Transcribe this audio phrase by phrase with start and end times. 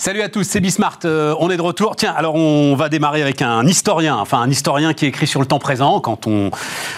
[0.00, 1.94] Salut à tous, c'est Bismart, euh, on est de retour.
[1.94, 5.46] Tiens, alors on va démarrer avec un historien, enfin un historien qui écrit sur le
[5.46, 6.00] temps présent.
[6.00, 6.50] Quand on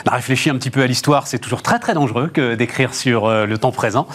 [0.06, 3.26] a réfléchi un petit peu à l'histoire, c'est toujours très très dangereux que d'écrire sur
[3.26, 4.06] euh, le temps présent.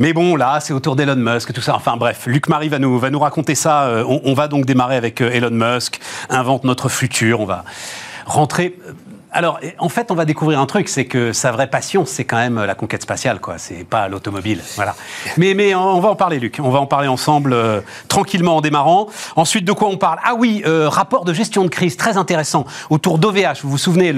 [0.00, 1.76] Mais bon, là, c'est autour d'Elon Musk, tout ça.
[1.76, 3.84] Enfin bref, Luc Marie va nous, va nous raconter ça.
[3.84, 7.38] Euh, on, on va donc démarrer avec Elon Musk, invente notre futur.
[7.38, 7.64] On va
[8.26, 8.76] rentrer
[9.34, 12.36] alors, en fait, on va découvrir un truc, c'est que sa vraie passion, c'est quand
[12.36, 13.58] même la conquête spatiale, quoi.
[13.58, 14.94] C'est pas l'automobile, voilà.
[15.36, 16.60] Mais, mais on va en parler, Luc.
[16.62, 19.08] On va en parler ensemble, euh, tranquillement en démarrant.
[19.34, 20.20] Ensuite, de quoi on parle?
[20.22, 23.62] Ah oui, euh, rapport de gestion de crise, très intéressant, autour d'OVH.
[23.64, 24.14] Vous vous souvenez,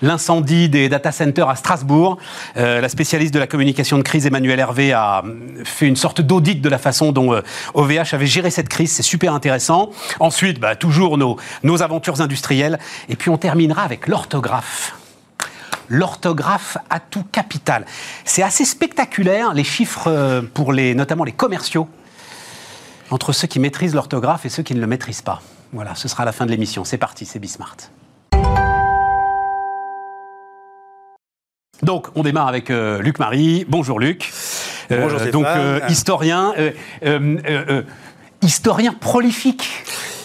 [0.00, 2.18] l'incendie des data centers à Strasbourg.
[2.56, 5.24] Euh, la spécialiste de la communication de crise, Emmanuel Hervé, a
[5.64, 7.42] fait une sorte d'audit de la façon dont
[7.74, 8.92] OVH avait géré cette crise.
[8.92, 9.90] C'est super intéressant.
[10.20, 12.78] Ensuite, bah, toujours nos, nos aventures industrielles.
[13.08, 14.51] Et puis, on terminera avec l'orthographe
[15.88, 16.78] l'orthographe.
[16.90, 17.84] à tout capital.
[18.24, 21.88] C'est assez spectaculaire, les chiffres euh, pour les, notamment les commerciaux,
[23.10, 25.42] entre ceux qui maîtrisent l'orthographe et ceux qui ne le maîtrisent pas.
[25.72, 26.84] Voilà, ce sera la fin de l'émission.
[26.84, 27.76] C'est parti, c'est Bismart.
[31.82, 33.66] Donc, on démarre avec euh, Luc Marie.
[33.68, 34.32] Bonjour Luc.
[34.90, 35.46] Euh, Bonjour Donc,
[35.88, 36.54] historien,
[38.42, 39.68] historien prolifique.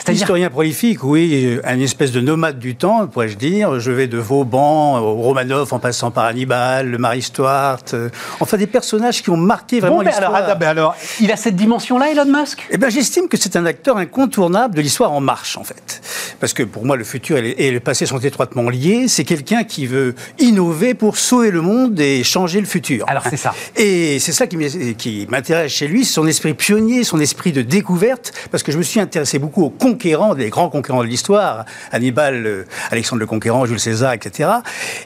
[0.10, 3.80] Historien prolifique, oui, un espèce de nomade du temps, pourrais-je dire.
[3.80, 7.80] Je vais de Vauban au Romanov en passant par Hannibal, le Marie Stuart.
[7.94, 10.34] Euh, enfin, des personnages qui ont marqué vraiment l'histoire.
[10.34, 12.68] Alors, alors, il a cette dimension-là, Elon Musk?
[12.70, 16.02] Eh bien, j'estime que c'est un acteur incontournable de l'histoire en marche, en fait.
[16.40, 19.08] Parce que pour moi, le futur et le passé sont étroitement liés.
[19.08, 23.06] C'est quelqu'un qui veut innover pour sauver le monde et changer le futur.
[23.08, 23.54] Alors, c'est ça.
[23.76, 28.64] Et c'est ça qui m'intéresse chez lui, son esprit pionnier, son esprit de découverte, parce
[28.64, 32.66] que je me suis intéressé beaucoup au conquérants, des grands conquérants de l'histoire, Hannibal, euh,
[32.92, 34.50] Alexandre le Conquérant, Jules César, etc.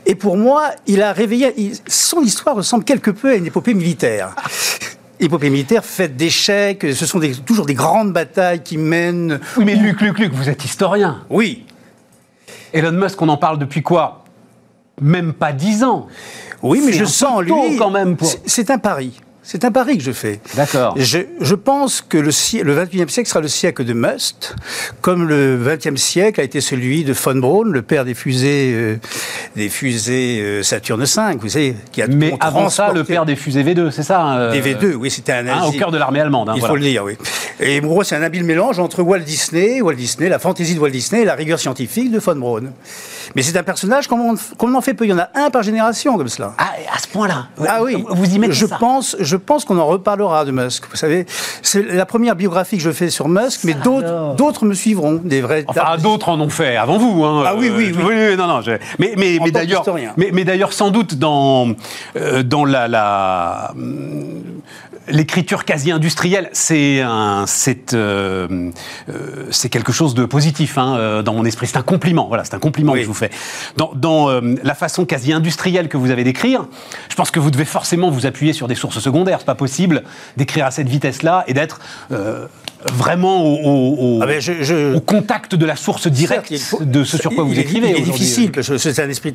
[0.06, 1.74] Et pour moi, il a réveillé.
[1.88, 4.36] son histoire ressemble quelque peu à une épopée militaire.
[5.22, 9.40] épopée militaire faite d'échecs, ce sont toujours des grandes batailles qui mènent.
[9.56, 11.24] Oui, mais Luc, Luc, Luc, vous êtes historien.
[11.30, 11.66] Oui.
[12.74, 14.26] Elon Musk, on en parle depuis quoi?
[15.00, 16.08] Même pas dix ans.
[16.62, 17.54] Oui, mais je sens, lui.
[17.78, 18.18] quand même.
[18.18, 18.30] Pour...
[18.46, 19.22] C'est un pari.
[19.52, 20.40] C'est un pari que je fais.
[20.56, 20.94] D'accord.
[20.96, 22.30] Je, je, pense que le,
[22.64, 24.56] le 21e siècle sera le siècle de Must,
[25.02, 28.96] comme le 20e siècle a été celui de von Braun, le père des fusées, euh,
[29.58, 33.36] des fusées euh, Saturne V, vous savez, qui a Mais avant ça, le père des
[33.36, 36.22] fusées V2, c'est ça euh, Des V2, oui, c'était un hein, au cœur de l'armée
[36.22, 36.48] allemande.
[36.48, 37.18] Hein, il faut le dire, oui.
[37.60, 40.92] Et gros, c'est un habile mélange entre Walt Disney, Walt Disney, la fantaisie de Walt
[40.92, 42.72] Disney et la rigueur scientifique de von Braun.
[43.36, 45.06] Mais c'est un personnage qu'on en fait peu.
[45.06, 46.54] Il y en a un par génération comme cela.
[46.58, 48.04] Ah, à ce point-là Ah oui.
[48.10, 50.86] Vous y mettez je Pense, je pense qu'on en reparlera de Musk.
[50.90, 51.26] Vous savez,
[51.62, 55.22] c'est la première biographie que je fais sur Musk, mais d'autres, d'autres me suivront.
[55.24, 55.66] Des vrais.
[55.68, 57.24] Enfin, d'autres en ont fait avant vous.
[57.24, 57.44] Hein.
[57.46, 58.04] Ah oui, oui, oui.
[58.08, 58.62] oui, non, non.
[58.98, 59.86] Mais, mais, mais d'ailleurs,
[60.18, 61.74] mais, mais d'ailleurs, sans doute dans
[62.16, 63.74] euh, dans la, la
[65.12, 67.46] l'écriture quasi industrielle, c'est euh,
[67.94, 68.72] euh,
[69.52, 71.68] c'est quelque chose de positif hein, euh, dans mon esprit.
[71.68, 72.28] C'est un compliment.
[72.28, 73.21] Voilà, c'est un compliment que je vous fais.
[73.78, 76.66] Dans, dans la façon quasi industrielle que vous avez d'écrire,
[77.10, 79.40] je pense que vous devez forcément vous appuyer sur des sources secondaires.
[79.40, 80.04] C'est pas possible
[80.38, 81.80] d'écrire à cette vitesse-là et d'être
[82.94, 87.60] vraiment au, ah je, au, contact de la source directe de ce sur quoi vous
[87.60, 87.94] écrivez.
[87.96, 89.34] C'est difficile, c'est un esprit.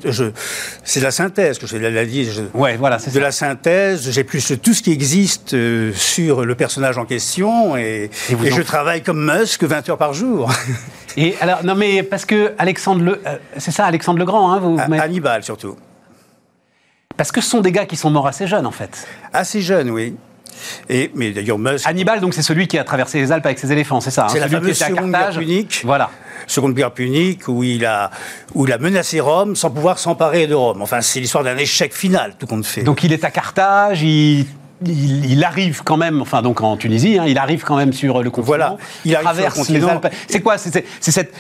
[0.84, 2.28] C'est de la synthèse que je dit.
[2.54, 4.10] Ouais, voilà, de la synthèse.
[4.10, 8.62] J'ai plus tout ce qui existe euh, sur le personnage en question et, et, je
[8.62, 10.50] travaille comme Musk 20 heures par jour.
[11.16, 14.58] Et alors, non mais parce que Alexandre Le, euh, c'est ça, Alexandre le Grand, hein,
[14.58, 14.78] vous.
[14.78, 15.76] Hannibal surtout.
[17.16, 19.06] Parce que ce sont des gars qui sont morts assez jeunes en fait.
[19.32, 20.16] Assez jeunes, oui.
[20.88, 21.86] Et, mais d'ailleurs, Musk.
[21.86, 24.28] Hannibal, donc, c'est celui qui a traversé les Alpes avec ses éléphants, c'est ça hein,
[24.30, 25.82] C'est la fameuse Seconde Guerre punique.
[25.84, 26.10] Voilà.
[26.46, 28.10] Seconde Guerre punique, où il, a,
[28.54, 30.82] où il a menacé Rome sans pouvoir s'emparer de Rome.
[30.82, 32.82] Enfin, c'est l'histoire d'un échec final, tout compte fait.
[32.82, 34.46] Donc, il est à Carthage, il
[34.84, 38.30] il, arrive quand même, enfin donc en Tunisie, hein, il arrive quand même sur le
[38.30, 38.46] continent.
[38.46, 40.08] Voilà, il, traverse les Alpes.
[40.28, 40.58] C'est quoi?
[40.58, 41.32] C'est cette,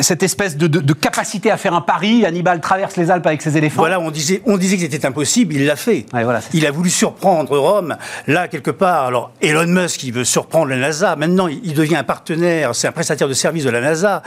[0.00, 2.24] cette, espèce de, capacité à faire un pari.
[2.24, 3.82] Hannibal traverse les Alpes avec ses éléphants.
[3.82, 6.06] Voilà, on disait, on disait que c'était impossible, il l'a fait.
[6.52, 7.96] il a voulu surprendre Rome.
[8.26, 11.16] Là, quelque part, alors Elon Musk, il veut surprendre la NASA.
[11.16, 14.22] Maintenant, il devient un partenaire, c'est un prestataire de service de la NASA.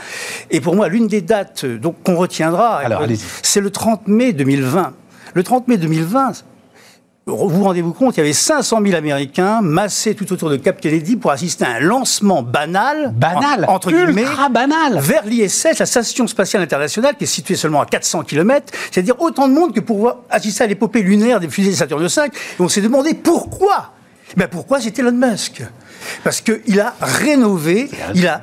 [0.50, 1.64] Et pour moi, l'une des dates
[2.04, 2.82] qu'on retiendra,
[3.42, 4.92] c'est le 30 mai 2020.
[5.34, 6.32] Le 30 mai 2020,
[7.24, 10.80] vous vous rendez-vous compte, il y avait 500 000 Américains massés tout autour de Cap
[10.80, 16.26] Kennedy pour assister à un lancement banal, banal, entre guillemets, banal, vers l'ISS, la station
[16.26, 20.16] spatiale internationale, qui est située seulement à 400 km, c'est-à-dire autant de monde que pour
[20.30, 22.22] assister à l'épopée lunaire des fusées de Saturne V.
[22.24, 23.92] Et on s'est demandé pourquoi.
[24.36, 25.62] Ben pourquoi c'était Elon Musk?
[26.24, 28.42] Parce qu'il a rénové, il a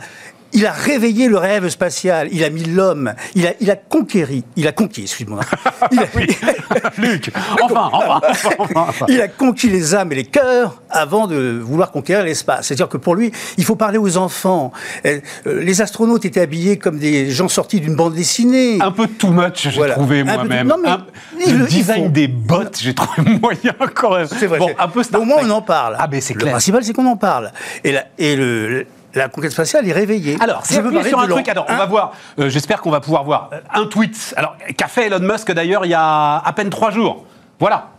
[0.54, 4.44] il a réveillé le rêve spatial, il a mis l'homme, il a, il a conquéri,
[4.56, 5.42] il a conquis, excuse-moi.
[5.92, 6.06] Il a...
[6.98, 7.32] Luc,
[7.62, 8.20] enfin, enfin,
[8.60, 12.68] enfin, Il a conquis les âmes et les cœurs avant de vouloir conquérir l'espace.
[12.68, 14.72] C'est-à-dire que pour lui, il faut parler aux enfants.
[15.06, 18.80] Euh, les astronautes étaient habillés comme des gens sortis d'une bande dessinée.
[18.82, 20.68] Un peu too much, j'ai trouvé moi-même.
[20.68, 24.28] Non, mais le design des bottes, j'ai trouvé moyen quand même.
[24.28, 24.60] C'est vrai.
[24.60, 25.96] Bon, un peu Au moins, on en parle.
[25.98, 26.48] Ah, ben c'est clair.
[26.48, 27.52] Le principal, c'est qu'on en parle.
[27.84, 30.38] Et, la, et le, la conquête spatiale est réveillée.
[30.40, 33.24] Alors, si vous sur un truc, alors, on va voir, euh, j'espère qu'on va pouvoir
[33.24, 36.70] voir euh, un tweet, alors, qu'a fait Elon Musk d'ailleurs il y a à peine
[36.70, 37.26] trois jours.
[37.60, 37.90] Voilà.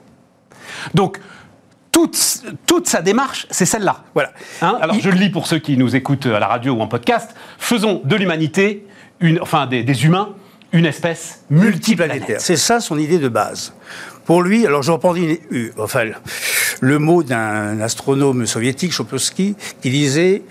[0.94, 1.18] Donc,
[1.92, 4.04] toute, toute, sa démarche, c'est celle-là.
[4.14, 4.30] Voilà.
[4.62, 6.86] Hein alors, je le lis pour ceux qui nous écoutent à la radio ou en
[6.86, 7.34] podcast.
[7.58, 8.86] Faisons de l'humanité,
[9.40, 10.30] enfin des, des, humains,
[10.72, 12.40] une espèce multiplanétaire.
[12.40, 13.74] C'est ça son idée de base.
[14.24, 15.14] Pour lui, alors je reprends
[15.78, 16.04] enfin,
[16.80, 20.42] le mot d'un astronome soviétique, Chopovsky, qui disait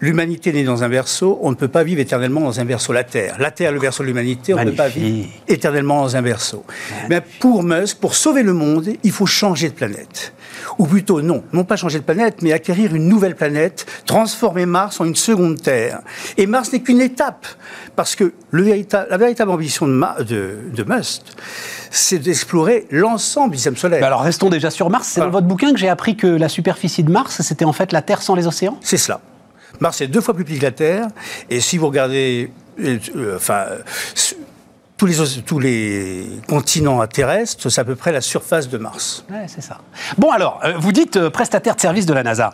[0.00, 2.92] L'humanité née dans un berceau, on ne peut pas vivre éternellement dans un berceau.
[2.94, 6.16] La Terre, la Terre, le berceau de l'humanité, on ne peut pas vivre éternellement dans
[6.16, 6.64] un berceau.
[7.10, 10.32] Mais pour Musk, pour sauver le monde, il faut changer de planète.
[10.78, 15.00] Ou plutôt, non, non pas changer de planète, mais acquérir une nouvelle planète, transformer Mars
[15.00, 16.00] en une seconde Terre.
[16.38, 17.46] Et Mars n'est qu'une étape,
[17.94, 21.22] parce que le véritable, la véritable ambition de, de, de Musk,
[21.90, 24.02] c'est d'explorer l'ensemble du système solaire.
[24.04, 25.08] alors restons déjà sur Mars.
[25.12, 27.92] C'est dans votre bouquin que j'ai appris que la superficie de Mars, c'était en fait
[27.92, 28.78] la Terre sans les océans?
[28.80, 29.20] C'est cela.
[29.80, 31.08] Mars est deux fois plus petit que la Terre.
[31.48, 33.38] Et si vous regardez, euh,
[34.98, 39.24] tous les, continents terrestres, c'est à peu près la surface de Mars.
[39.30, 39.78] Ouais, c'est ça.
[40.18, 42.52] Bon, alors, euh, vous dites euh, prestataire de service de la NASA.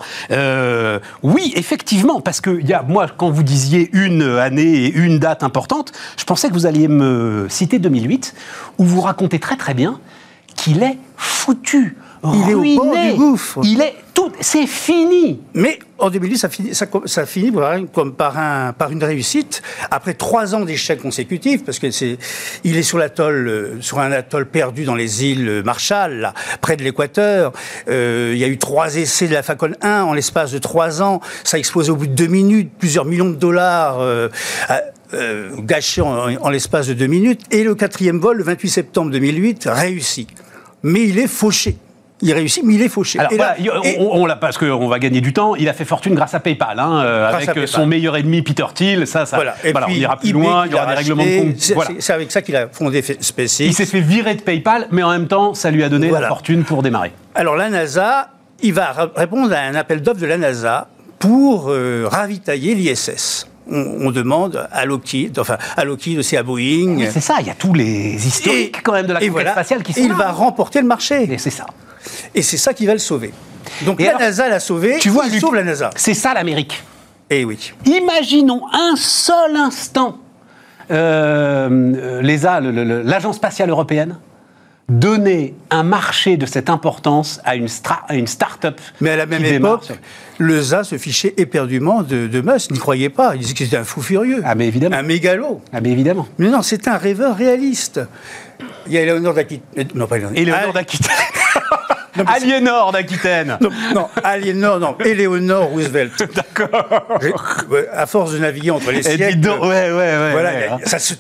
[1.25, 6.25] oui, effectivement, parce que moi, quand vous disiez une année et une date importante, je
[6.25, 8.35] pensais que vous alliez me citer 2008,
[8.79, 10.01] où vous racontez très très bien
[10.55, 11.97] qu'il est foutu.
[12.25, 13.61] Il est au bord du gouffre.
[13.63, 15.41] Il est tout, c'est fini.
[15.55, 17.53] Mais en 2010, ça finit, ça, ça finit
[17.93, 19.63] comme par, un, par une réussite.
[19.91, 22.19] Après trois ans d'échecs consécutifs, parce que c'est,
[22.65, 26.77] il est sur l'atoll, euh, sur un atoll perdu dans les îles Marshall, là, près
[26.77, 27.53] de l'équateur.
[27.89, 31.03] Euh, il y a eu trois essais de la Falcon 1 en l'espace de trois
[31.03, 31.21] ans.
[31.45, 34.01] Ça a explosé au bout de deux minutes, plusieurs millions de dollars.
[35.15, 37.43] Euh, gâchés en, en l'espace de deux minutes.
[37.53, 40.29] Et le quatrième vol, le 28 septembre 2008, réussit.
[40.83, 41.77] Mais il est fauché.
[42.23, 43.19] Il réussit, mais il est fauché.
[43.19, 43.33] Alors,
[43.99, 45.55] on, l'a parce qu'on va gagner du temps.
[45.55, 49.07] Il a fait fortune grâce à PayPal, hein, euh, avec son meilleur ennemi Peter Thiel.
[49.07, 49.55] Ça, ça, voilà.
[49.87, 50.65] on ira plus loin.
[50.67, 52.01] Il y aura des règlements de compte.
[52.01, 53.67] C'est avec ça qu'il a fondé SpaceX.
[53.67, 56.29] Il s'est fait virer de PayPal, mais en même temps, ça lui a donné la
[56.29, 57.13] fortune pour démarrer.
[57.35, 58.31] Alors la NASA,
[58.63, 63.47] il va répondre à un appel d'offres de la NASA pour euh, ravitailler l'ISS.
[63.69, 67.09] On, demande à Lockheed, enfin à Lockheed aussi à Boeing.
[67.11, 69.93] C'est ça, il y a tous les historiques quand même de la conquête spatiale qui
[69.93, 71.33] sont et il va remporter le marché.
[71.33, 71.67] Et c'est ça.
[72.35, 73.33] Et c'est ça qui va le sauver.
[73.85, 75.91] Donc la NASA l'a sauvé, tu vois, il sauve la NASA.
[75.97, 76.83] C'est ça l'Amérique.
[77.29, 77.73] Eh oui.
[77.85, 80.19] Imaginons un seul instant
[80.91, 82.23] euh,
[83.03, 84.17] l'Agence spatiale européenne
[84.89, 87.69] donner un marché de cette importance à une,
[88.11, 88.81] une start-up.
[89.01, 89.89] Mais à la même époque,
[90.39, 93.35] le ZA se fichait éperdument de, de Musk, n'y croyait pas.
[93.35, 94.43] Il disait que c'était un fou furieux.
[94.45, 94.97] Ah, mais évidemment.
[94.97, 95.61] Un mégalo.
[95.73, 96.29] Ah, mais évidemment.
[96.39, 98.01] Mais non, c'est un rêveur réaliste.
[98.87, 99.89] Il y a Eleonore d'Aquitaine.
[99.95, 100.73] Non, pas Eleonore.
[100.73, 101.11] d'Aquitaine.
[102.27, 103.59] Aliénor d'Aquitaine.
[103.61, 106.13] Non, non, Aliénor, non, Éléonore Roosevelt.
[106.35, 107.09] D'accord.
[107.93, 109.49] À force de naviguer entre les siècles.
[109.49, 110.33] ouais, ouais, ouais.
[110.33, 111.15] Voilà, ça se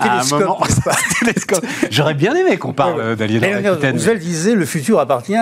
[1.20, 1.64] télescope.
[1.90, 3.96] J'aurais bien aimé qu'on parle d'Aliénor d'Aquitaine.
[3.96, 5.34] Roosevelt disait le futur appartient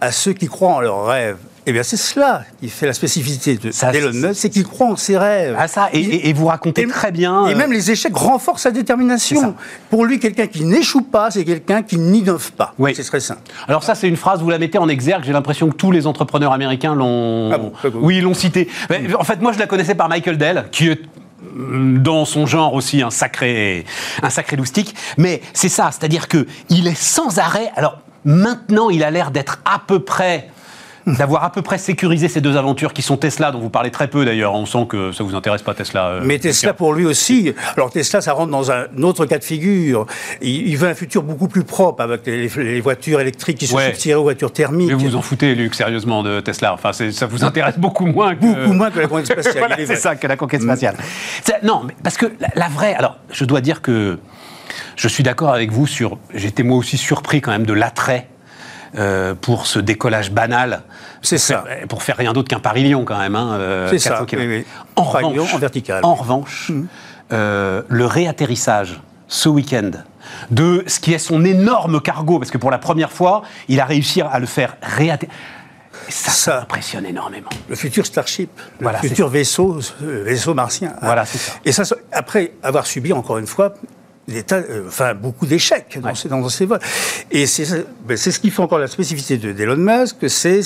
[0.00, 1.36] à ceux qui croient en leurs rêves.
[1.64, 5.16] Eh bien, c'est cela qui fait la spécificité d'Elon Musk, c'est qu'il croit en ses
[5.16, 5.54] rêves.
[5.56, 7.46] Ah ça, et, vous racontez très bien.
[7.46, 9.54] Et euh, même les échecs renforcent sa détermination.
[9.88, 12.74] Pour lui, quelqu'un qui n'échoue pas, c'est quelqu'un qui n'innove pas.
[12.78, 12.94] Oui.
[12.96, 13.42] C'est très simple.
[13.68, 16.06] Alors ça, c'est une phrase, vous la mettez en exergue, j'ai l'impression que tous les
[16.06, 17.52] entrepreneurs américains l'ont...
[17.52, 18.68] Ah bon, oui, l'ont cité.
[19.18, 21.00] en fait, moi, je la connaissais par Michael Dell, qui est
[21.56, 23.84] dans son genre aussi un sacré,
[24.22, 24.94] un sacré loustique.
[25.16, 27.70] Mais c'est ça, c'est-à-dire que il est sans arrêt.
[27.76, 30.48] Alors maintenant, il a l'air d'être à peu près
[31.18, 34.08] d'avoir à peu près sécurisé ces deux aventures qui sont Tesla, dont vous parlez très
[34.08, 34.54] peu d'ailleurs.
[34.54, 36.06] On sent que ça vous intéresse pas Tesla.
[36.06, 37.54] Euh, Mais Tesla pour lui aussi.
[37.76, 40.06] Alors Tesla, ça rentre dans un autre cas de figure.
[40.40, 44.22] Il, veut un futur beaucoup plus propre avec les, voitures électriques qui se substituent aux
[44.22, 44.88] voitures thermiques.
[44.88, 46.74] Mais vous vous en foutez, Luc, sérieusement de Tesla.
[46.74, 49.58] Enfin, ça vous intéresse beaucoup moins que beaucoup moins que la conquête spatiale.
[49.58, 50.96] voilà, c'est ça, que la conquête spatiale.
[51.62, 52.94] Non, mais parce que la vraie.
[52.94, 54.18] Alors, je dois dire que
[54.96, 56.18] je suis d'accord avec vous sur.
[56.34, 58.28] J'étais moi aussi surpris quand même de l'attrait
[58.94, 60.82] euh, pour ce décollage banal.
[61.22, 61.64] C'est ça.
[61.88, 63.36] pour faire rien d'autre qu'un Paris-Lyon quand même.
[63.36, 64.20] Hein, euh, C'est ça.
[64.96, 66.00] En, revanche, en, vertical.
[66.04, 66.82] en revanche, mmh.
[67.32, 69.92] euh, le réatterrissage ce week-end
[70.50, 73.86] de ce qui est son énorme cargo, parce que pour la première fois, il a
[73.86, 75.34] réussi à le faire réatterrir.
[76.08, 77.50] Ça, ça, impressionne énormément.
[77.68, 80.94] Le futur Starship, le futur vaisseau, vaisseau martien.
[81.00, 81.52] Voilà, c'est ça.
[81.64, 83.72] Et ça, après avoir subi, encore une fois,
[84.52, 86.80] euh, enfin, beaucoup d'échecs dans, ces, dans, ces vols.
[87.30, 87.44] Et
[88.04, 90.60] ben, c'est ce qui fait encore la spécificité d'Elon Musk, c'est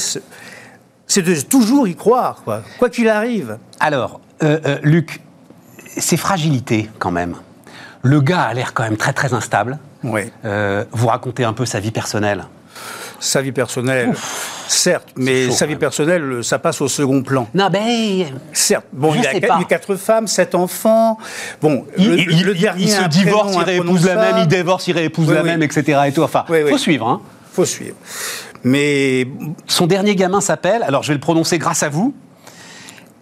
[1.09, 3.59] c'est de toujours y croire, quoi quoi qu'il arrive.
[3.79, 5.21] Alors, euh, euh, Luc,
[5.97, 7.37] ces fragilités, quand même.
[8.03, 9.79] Le gars a l'air quand même très très instable.
[10.03, 10.31] Oui.
[10.93, 12.45] vous racontez un peu sa vie personnelle.
[13.21, 14.15] Sa vie personnelle.
[14.69, 17.49] Certes, mais sa vie personnelle, ça passe au second plan.
[17.55, 18.27] Non, ben.
[18.53, 18.87] Certes.
[18.93, 21.19] Bon, il a, quatre femmes, sept enfants.
[21.63, 22.85] Bon, il, le, dernier.
[22.85, 26.01] Il se divorce, il réépouse la même, il divorce, il réépouse la même, etc.
[26.07, 26.23] Et tout.
[26.23, 27.09] Enfin, il faut suivre.
[27.09, 27.21] Hein.
[27.53, 27.97] faut suivre.
[28.65, 29.27] Mais.
[29.67, 32.15] Son dernier gamin s'appelle, alors je vais le prononcer grâce à vous,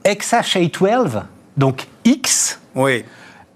[0.04, 1.22] Shay-12,
[1.56, 2.60] donc X.
[2.74, 3.04] Oui.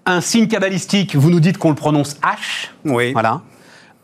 [0.07, 2.71] Un signe cabalistique, vous nous dites qu'on le prononce H.
[2.85, 3.13] Oui.
[3.13, 3.43] Voilà.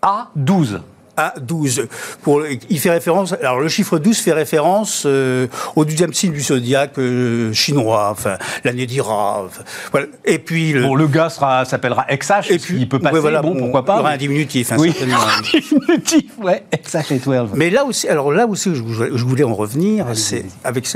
[0.03, 0.81] A12
[1.17, 1.89] à 12.
[2.23, 3.33] Pour, il fait référence.
[3.35, 8.37] Alors le chiffre 12 fait référence euh, au 12e signe du zodiaque euh, chinois, enfin
[8.65, 9.49] l'année d'Ira.
[9.91, 10.07] voilà.
[10.25, 12.51] Et puis le, bon, le gars sera, s'appellera XH.
[12.51, 13.19] Et puis il peut passer.
[13.19, 13.97] voilà, bon, pourquoi pas.
[13.97, 14.73] Il aura un diminutif.
[14.73, 14.93] Hein, oui.
[15.53, 16.65] diminutif, ouais.
[16.73, 17.51] XH et 12.
[17.55, 20.93] Mais là aussi, alors là aussi, je, voulais en revenir, c'est avec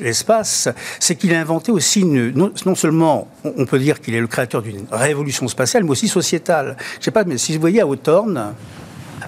[0.00, 0.68] l'espace,
[1.00, 4.26] c'est qu'il a inventé aussi une, non, non seulement, on peut dire qu'il est le
[4.26, 6.76] créateur d'une révolution spatiale, mais aussi sociétale.
[6.98, 8.54] Je sais pas, mais si vous voyez à Hawthorne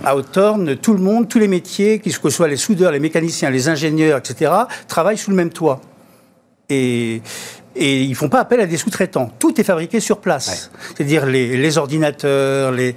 [0.05, 3.51] à Hawthorne, tout le monde, tous les métiers, que ce soit les soudeurs, les mécaniciens,
[3.51, 4.53] les ingénieurs, etc.,
[4.89, 5.81] travaillent sous le même toit.
[6.69, 7.21] Et,
[7.77, 9.31] et ils font pas appel à des sous-traitants.
[9.39, 10.71] Tout est fabriqué sur place.
[10.89, 12.95] C'est-à-dire les, ordinateurs, les,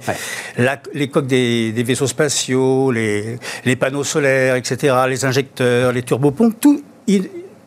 [0.94, 6.82] les coques des, vaisseaux spatiaux, les, les, panneaux solaires, etc., les injecteurs, les turbopompes, tout,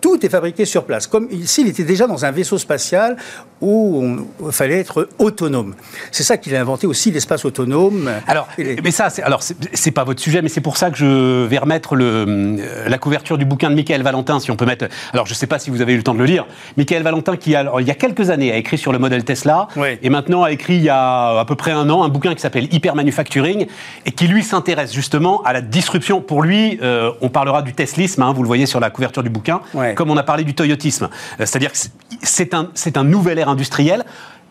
[0.01, 1.08] tout est fabriqué sur place.
[1.08, 3.18] Comme ici, il était déjà dans un vaisseau spatial
[3.62, 5.75] où il fallait être autonome.
[6.12, 8.10] C'est ça qu'il a inventé aussi, l'espace autonome.
[8.27, 11.46] Alors, mais ça, c'est, alors c'est, pas votre sujet, mais c'est pour ça que je
[11.46, 14.88] vais remettre le, euh, la couverture du bouquin de Michael Valentin, si on peut mettre.
[15.13, 16.46] Alors, je sais pas si vous avez eu le temps de le lire.
[16.77, 19.68] Michael Valentin, qui alors, il y a quelques années a écrit sur le modèle Tesla,
[20.01, 22.42] et maintenant a écrit il y a à peu près un an un bouquin qui
[22.42, 23.68] s'appelle Hyper Manufacturing,
[24.06, 26.22] et qui lui s'intéresse justement à la disruption.
[26.22, 29.30] Pour lui, euh, on parlera du teslisme, hein, vous le voyez sur la couverture du
[29.30, 29.62] bouquin,
[29.96, 31.06] comme on a parlé du toyotisme.
[31.06, 31.08] Euh,
[31.39, 31.77] c'est-à-dire que
[32.22, 34.03] c'est un, un nouvel ère industrielle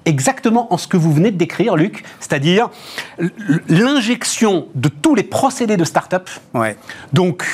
[0.06, 2.70] exactement en ce que vous venez de décrire, Luc, c'est-à-dire
[3.68, 6.30] l'injection de tous les procédés de start-up.
[6.54, 6.76] Ouais.
[7.12, 7.44] Donc,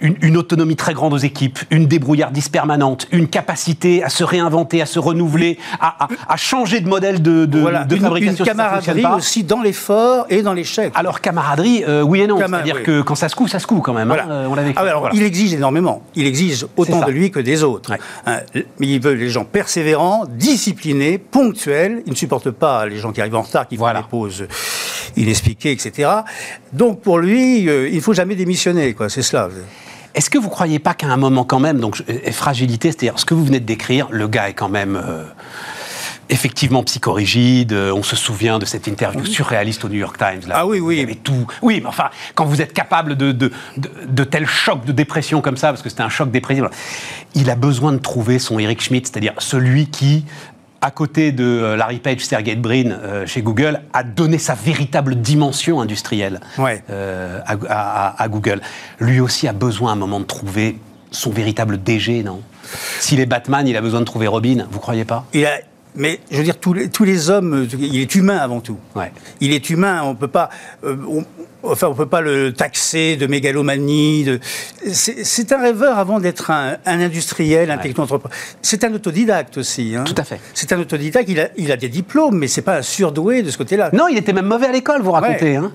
[0.00, 4.86] une, autonomie très grande aux équipes, une débrouillardise permanente, une capacité à se réinventer, à
[4.86, 8.44] se renouveler, à, changer de modèle de, de, de fabrication.
[8.44, 10.92] Une camaraderie aussi dans l'effort et dans l'échec.
[10.96, 12.38] Alors, camaraderie, euh, oui et non.
[12.38, 14.10] C'est-à-dire que quand ça se coule, ça se coule quand même.
[14.10, 16.02] Hein, euh, on ah, alors, Il exige énormément.
[16.16, 17.92] Il exige autant de lui que des autres.
[18.26, 18.38] Hein,
[18.78, 23.20] mais il veut les gens persévérants, disciplinés, ponctuels il ne supporte pas les gens qui
[23.20, 24.46] arrivent en retard, qui font des pauses
[25.16, 26.10] inexpliquées, etc.
[26.72, 29.08] Donc pour lui, euh, il ne faut jamais démissionner, quoi.
[29.08, 29.48] C'est cela.
[30.14, 32.02] Est-ce que vous ne croyez pas qu'à un moment quand même, donc
[32.32, 35.22] fragilité, c'est-à-dire ce que vous venez de décrire, le gars est quand même euh,
[36.30, 37.72] effectivement psychorigide.
[37.72, 40.48] Euh, on se souvient de cette interview surréaliste au New York Times.
[40.48, 41.04] Là, ah oui, oui.
[41.06, 41.46] Il tout.
[41.62, 45.56] Oui, mais enfin, quand vous êtes capable de, de, de, tels chocs de dépression comme
[45.56, 46.64] ça, parce que c'était un choc dépressif,
[47.34, 50.24] il a besoin de trouver son Eric Schmidt, c'est-à-dire celui qui
[50.80, 55.16] à côté de euh, Larry Page, Sergey Brin euh, chez Google, a donné sa véritable
[55.16, 58.60] dimension industrielle euh, à, Google.
[58.98, 60.78] Lui aussi a besoin à un moment de trouver
[61.10, 62.40] son véritable DG, non?
[63.00, 65.26] S'il est Batman, il a besoin de trouver Robin, vous croyez pas?
[65.96, 68.78] Mais je veux dire, tous les, tous les hommes, il est humain avant tout.
[69.40, 70.50] Il est humain, on peut pas.
[71.62, 74.24] Enfin, on ne peut pas le taxer de mégalomanie.
[74.24, 74.40] De...
[74.92, 78.36] C'est un rêveur avant d'être un, industriel, un techno-entrepreneur.
[78.62, 79.94] C'est un autodidacte aussi.
[79.94, 80.04] Hein.
[80.04, 80.40] Tout à fait.
[80.54, 83.50] C'est un autodidacte, il a, il a des diplômes, mais c'est pas un surdoué de
[83.50, 83.90] ce côté-là.
[83.92, 85.56] Non, il était même mauvais à l'école, vous racontez.
[85.56, 85.72] Hein.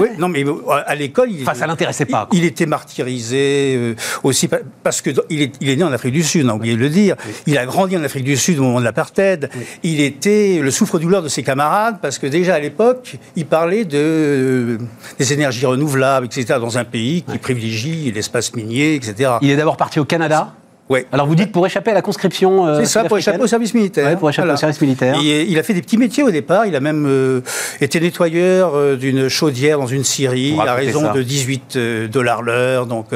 [0.00, 0.12] Ouais.
[0.18, 1.30] non, mais euh, à l'école...
[1.42, 2.28] Enfin, ça l'intéressait pas.
[2.32, 4.48] Il, était martyrisé euh, aussi,
[4.82, 6.88] parce qu'il est, il est né en Afrique du Sud, on a oublié de le
[6.88, 7.16] dire.
[7.46, 9.50] Il a grandi en Afrique du Sud au moment de l'apartheid.
[9.82, 14.78] Il était le souffre-douleur de ses camarades, parce que déjà à l'époque, il parlait de...
[15.18, 19.32] Des énergies renouvelables, etc., dans un pays qui privilégie l'espace minier, etc.
[19.40, 20.52] Il est d'abord parti au Canada
[20.88, 21.00] oui.
[21.10, 22.66] Alors vous dites pour échapper à la conscription.
[22.66, 24.08] Euh, c'est ça, pour échapper au service militaire.
[24.08, 25.16] Oui, pour échapper au service militaire.
[25.20, 26.66] il a fait des petits métiers au départ.
[26.66, 27.40] Il a même euh,
[27.80, 31.78] été nettoyeur euh, d'une chaudière dans une scierie à raison de 18
[32.10, 32.86] dollars l'heure.
[32.86, 33.08] Donc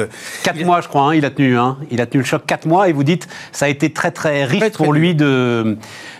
[0.43, 1.03] 4 mois, je crois.
[1.03, 1.57] Hein, il a tenu.
[1.57, 1.77] Hein.
[1.91, 4.43] Il a tenu le choc 4 mois et vous dites ça a été très très
[4.43, 5.77] riche pour lui de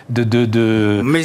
[0.08, 1.22] de, de, de, mais,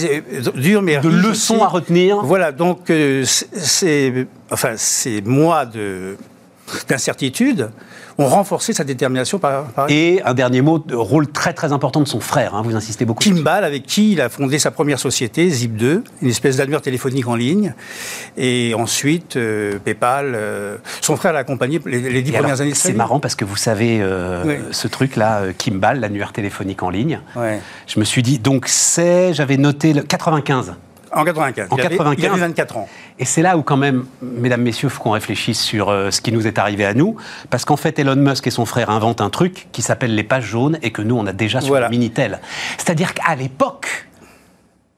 [0.55, 2.21] dur, mais de leçons à retenir.
[2.23, 2.91] Voilà, donc
[3.23, 6.17] c'est enfin, c'est moi de
[6.87, 7.69] d'incertitude,
[8.17, 12.19] ont renforcé sa détermination par, Et un dernier mot, rôle très très important de son
[12.19, 13.23] frère, hein, vous insistez beaucoup.
[13.23, 17.35] Kimball, avec qui il a fondé sa première société, Zip2, une espèce d'annuaire téléphonique en
[17.35, 17.73] ligne.
[18.37, 22.93] Et ensuite, euh, PayPal, euh, son frère l'a accompagné les, dix premières années de C'est
[22.93, 27.21] marrant parce que vous savez, euh, ce truc-là, Kimball, l'annuaire téléphonique en ligne,
[27.87, 30.73] je me suis dit, donc c'est, j'avais noté le 95.
[31.17, 31.67] En 95.
[31.69, 32.25] En il, 95.
[32.25, 32.89] Avait, 24 ans.
[33.19, 36.21] Et c'est là où, quand même, mesdames, messieurs, il faut qu'on réfléchisse sur euh, ce
[36.21, 37.15] qui nous est arrivé à nous.
[37.49, 40.45] Parce qu'en fait, Elon Musk et son frère inventent un truc qui s'appelle les pages
[40.45, 42.39] jaunes et que nous, on a déjà sur le Minitel.
[42.77, 44.07] C'est-à-dire qu'à l'époque,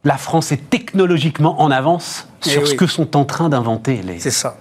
[0.04, 4.20] la France est technologiquement en avance eh sur ce que sont en train d'inventer les.
[4.20, 4.58] C'est ça.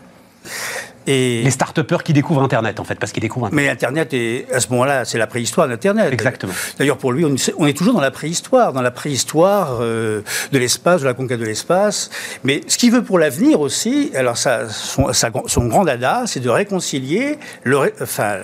[1.08, 3.64] Et les start qui découvrent Internet, en fait, parce qu'ils découvrent Internet.
[3.64, 6.12] Mais Internet, est, à ce moment-là, c'est la préhistoire d'Internet.
[6.12, 6.52] Exactement.
[6.78, 10.20] D'ailleurs, pour lui, on, est toujours dans la préhistoire, dans la préhistoire euh,
[10.52, 12.10] de l'espace, de la conquête de l'espace.
[12.44, 16.50] Mais ce qu'il veut pour l'avenir aussi, alors ça, son, son grand dada, c'est de
[16.50, 18.36] réconcilier le, enfin,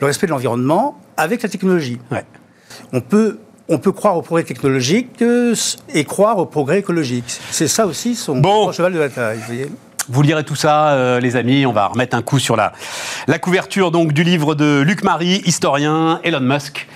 [0.00, 1.98] le respect de l'environnement avec la technologie.
[2.10, 2.24] Ouais.
[2.94, 3.38] On peut
[3.70, 5.22] on peut croire au progrès technologique
[5.92, 7.26] et croire au progrès écologique.
[7.50, 9.36] C'est ça aussi son cheval de bataille.
[9.36, 9.68] Vous voyez
[10.08, 11.66] vous lirez tout ça, euh, les amis.
[11.66, 12.72] On va remettre un coup sur la,
[13.26, 16.88] la couverture donc, du livre de Luc Marie, historien, Elon Musk.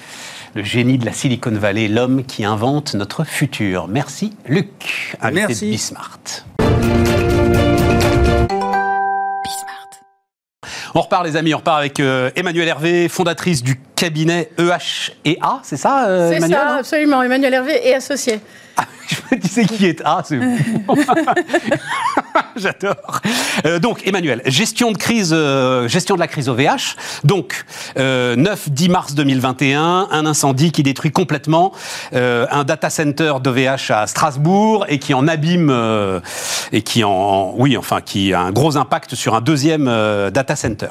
[0.54, 3.88] Le génie de la Silicon Valley, l'homme qui invente notre futur.
[3.88, 5.66] Merci, Luc, invité Merci.
[5.66, 6.21] de Bismart.
[10.95, 15.78] On repart, les amis, on repart avec euh, Emmanuel Hervé, fondatrice du cabinet EH&A, c'est
[15.78, 17.23] ça, euh, C'est ça, absolument.
[17.23, 18.40] Emmanuel Hervé et associé.
[19.12, 20.40] Je me disais qui est A, c'est
[22.57, 23.21] J'adore.
[23.66, 26.97] Euh, donc, Emmanuel, gestion de crise, euh, gestion de la crise OVH.
[27.25, 27.64] Donc,
[27.97, 31.73] 9-10 euh, mars 2021, un incendie qui détruit complètement
[32.12, 35.73] un data center d'OVH à Strasbourg et qui en abîme
[36.73, 39.85] et qui en, oui, enfin, qui a un gros impact sur un deuxième
[40.31, 40.88] data center.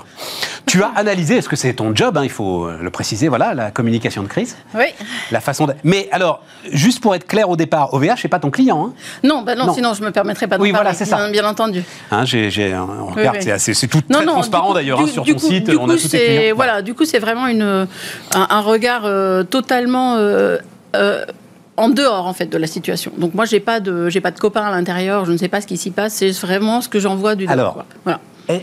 [0.66, 3.72] Tu as analysé, est-ce que c'est ton job, hein, il faut le préciser, voilà, la
[3.72, 4.56] communication de crise?
[4.76, 4.86] Oui.
[5.32, 5.74] La façon de...
[5.84, 8.88] Mais alors, juste pour être clair au départ, OVH n'est pas ton client.
[8.88, 11.30] Hein non, bah non, sinon je me permettrais pas de oui, voilà, c'est ça.
[11.30, 11.84] bien entendu.
[12.12, 15.72] Hein, j'ai, c'est, tout très transparent d'ailleurs hein, sur ton site.
[15.80, 16.16] on a tous
[16.56, 17.88] Voilà, du coup, c'est vraiment une,
[18.34, 20.16] un, regard euh, totalement.
[20.18, 20.58] Euh,
[20.96, 21.26] euh,
[21.78, 23.12] en dehors en fait de la situation.
[23.18, 25.62] Donc moi j'ai pas de j'ai pas de copains à l'intérieur, je ne sais pas
[25.62, 28.20] ce qui s'y passe, c'est vraiment ce que j'en vois du Alors, voilà.
[28.50, 28.62] Et,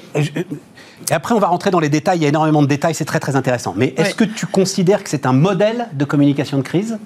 [1.10, 3.18] après on va rentrer dans les détails, il y a énormément de détails, c'est très
[3.18, 3.72] très intéressant.
[3.76, 6.98] Mais est-ce que tu considères que c'est un modèle de communication de crise?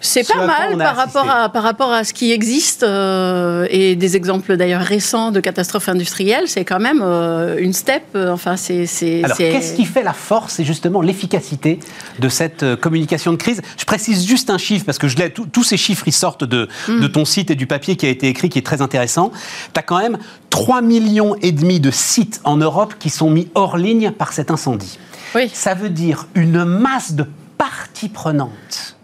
[0.00, 4.16] C'est pas mal par rapport, à, par rapport à ce qui existe euh, et des
[4.16, 6.44] exemples d'ailleurs récents de catastrophes industrielles.
[6.46, 8.02] C'est quand même euh, une step.
[8.14, 8.86] Euh, enfin, c'est.
[9.24, 11.80] Alors, qu'est-ce qui fait la force et justement l'efficacité
[12.18, 13.62] de cette communication de crise?
[13.78, 15.16] Je précise juste un chiffre parce que je
[15.52, 17.00] tous ces chiffres ils sortent de, mm.
[17.00, 19.32] de ton site et du papier qui a été écrit, qui est très intéressant.
[19.72, 20.18] Tu as quand même
[20.50, 24.50] 3 millions et demi de sites en Europe qui sont mis hors ligne par cet
[24.50, 24.98] incendie.
[25.34, 25.50] Oui.
[25.52, 27.26] Ça veut dire une masse de
[27.58, 28.95] parties prenantes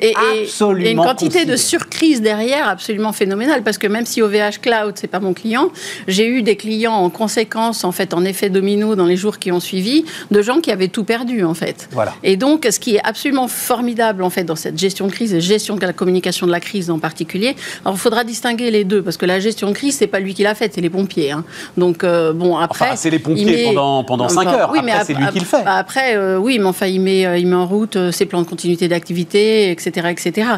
[0.00, 4.94] et, et, une quantité de surcrise derrière absolument phénoménale parce que même si OVH Cloud
[4.94, 5.70] c'est pas mon client,
[6.06, 9.50] j'ai eu des clients en conséquence en fait en effet domino dans les jours qui
[9.50, 11.88] ont suivi de gens qui avaient tout perdu en fait.
[11.90, 12.14] Voilà.
[12.22, 15.40] Et donc ce qui est absolument formidable en fait dans cette gestion de crise et
[15.40, 19.02] gestion de la communication de la crise en particulier, alors il faudra distinguer les deux
[19.02, 21.32] parce que la gestion de crise c'est pas lui qui l'a faite, c'est les pompiers.
[21.32, 21.44] Hein.
[21.76, 24.70] Donc euh, bon après enfin, c'est les pompiers pendant pendant 5 heures.
[24.70, 25.64] Oui, après, mais c'est lui qui le fait.
[25.66, 28.46] Après euh, oui, mais enfin il met euh, il met en route ses plans de
[28.46, 30.48] continuité d'activité etc etc.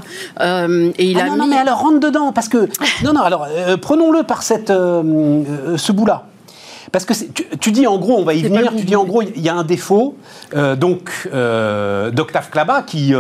[0.41, 2.69] Euh, et il ah a non, non, mais alors rentre dedans, parce que...
[3.05, 6.25] non, non, alors euh, prenons-le par cette, euh, ce bout-là.
[6.93, 7.13] Parce que
[7.61, 9.55] tu, dis en gros, on va y venir, tu dis en gros, il y a
[9.55, 10.17] un défaut
[10.53, 13.15] donc d'Octave Klaba qui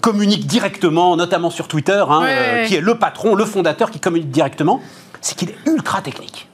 [0.00, 2.22] communique directement, notamment sur Twitter, hein,
[2.66, 4.80] qui est le patron, le fondateur qui communique directement,
[5.20, 6.49] c'est qu'il est ultra technique.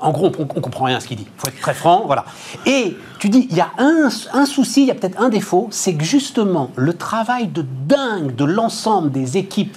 [0.00, 1.26] En gros, on, ne comprend rien à ce qu'il dit.
[1.26, 2.24] Il faut être très franc, voilà.
[2.64, 5.68] Et tu dis, il y a un, un souci, il y a peut-être un défaut,
[5.70, 9.76] c'est que justement, le travail de dingue de l'ensemble des équipes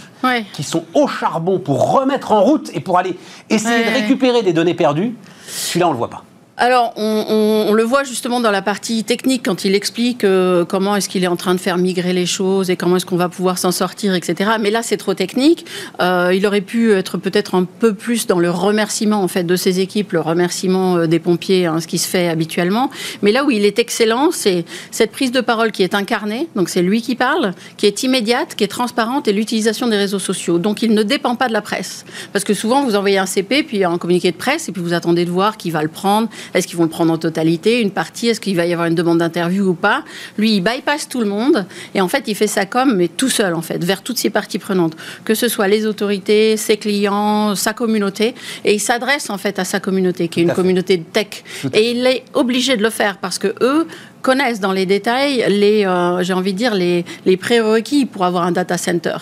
[0.54, 3.17] qui sont au charbon pour remettre en route et pour aller
[3.50, 5.15] essayer de récupérer des données perdues,
[5.48, 6.24] celui-là, on le voit pas.
[6.56, 11.10] Alors, on, le voit justement dans la partie technique quand il explique euh, comment est-ce
[11.10, 13.58] qu'il est en train de faire migrer les choses et comment est-ce qu'on va pouvoir
[13.58, 14.52] s'en sortir, etc.
[14.62, 15.66] Mais là, c'est trop technique.
[16.00, 19.56] Euh, il aurait pu être peut-être un peu plus dans le remerciement en fait de
[19.56, 22.92] ses équipes, le remerciement euh, des pompiers, hein, ce qui se fait habituellement.
[23.24, 26.48] Mais là où il est excellent, c'est cette prise de parole qui est incarnée.
[26.56, 30.20] Donc, c'est lui qui parle, qui est immédiate, qui est transparente et l'utilisation des réseaux
[30.20, 30.60] sociaux.
[30.60, 33.63] Donc, il ne dépend pas de la presse, parce que souvent vous envoyez un CP
[33.63, 36.30] puis un communiqué de presse et puis vous attendez de voir qui va le prendre
[36.53, 38.27] Est-ce qu'ils vont le prendre en totalité, une partie?
[38.27, 40.03] Est-ce qu'il va y avoir une demande d'interview ou pas?
[40.38, 43.29] Lui, il bypasse tout le monde et en fait, il fait ça comme, mais tout
[43.29, 47.56] seul en fait, vers toutes ces parties prenantes, que ce soit les autorités, ses clients,
[47.56, 51.03] sa communauté, et il s'adresse en fait à sa communauté, qui est une communauté de
[51.03, 53.88] tech, et il est obligé de le faire parce que eux
[54.21, 58.43] connaissent dans les détails les, euh, j'ai envie de dire, les, les prérequis pour avoir
[58.43, 59.17] un data center.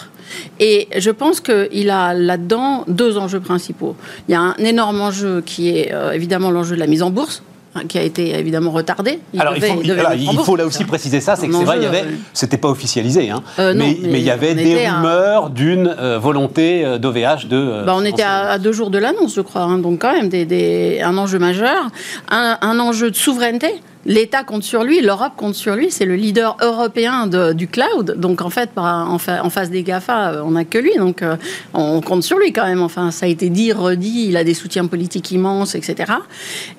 [0.59, 3.95] Et je pense qu'il a là-dedans deux enjeux principaux.
[4.27, 7.09] Il y a un énorme enjeu qui est euh, évidemment l'enjeu de la mise en
[7.09, 7.43] bourse
[7.75, 9.19] hein, qui a été évidemment retardé.
[9.37, 12.57] alors, il, faut, là aussi préciser ça, c'est que c'est vrai, il y avait, c'était
[12.57, 17.83] pas officialisé, hein, mais, mais, il y avait des rumeurs d'une euh, volonté d'OVH de.
[17.85, 21.01] Bah, on était à, deux jours de l'annonce, je crois, hein, donc quand même des,
[21.03, 21.89] un enjeu majeur,
[22.29, 23.81] un, un enjeu de souveraineté.
[24.05, 28.15] L'État compte sur lui, l'Europe compte sur lui, c'est le leader européen du cloud.
[28.17, 31.35] Donc en fait, en, face des GAFA, euh, on n'a que lui, donc euh,
[31.73, 32.81] on compte sur lui quand même.
[32.81, 36.13] Enfin, ça a été dit, redit, il a des soutiens politiques immenses, etc.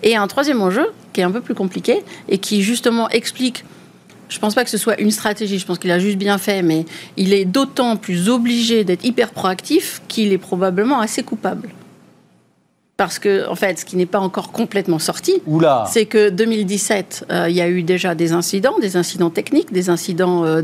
[0.03, 3.65] Et un troisième enjeu, qui est un peu plus compliqué, et qui justement explique
[4.29, 6.39] je ne pense pas que ce soit une stratégie, je pense qu'il a juste bien
[6.39, 6.87] fait, mais
[7.19, 11.69] il est d'autant plus obligé d'être hyper proactif qu'il est probablement assez coupable
[13.03, 15.43] parce que, en fait, ce qui n'est pas encore complètement sorti,
[15.87, 19.91] c'est que 2017, euh, il y a eu déjà des incidents, des incidents techniques, des
[19.91, 20.63] incidents euh,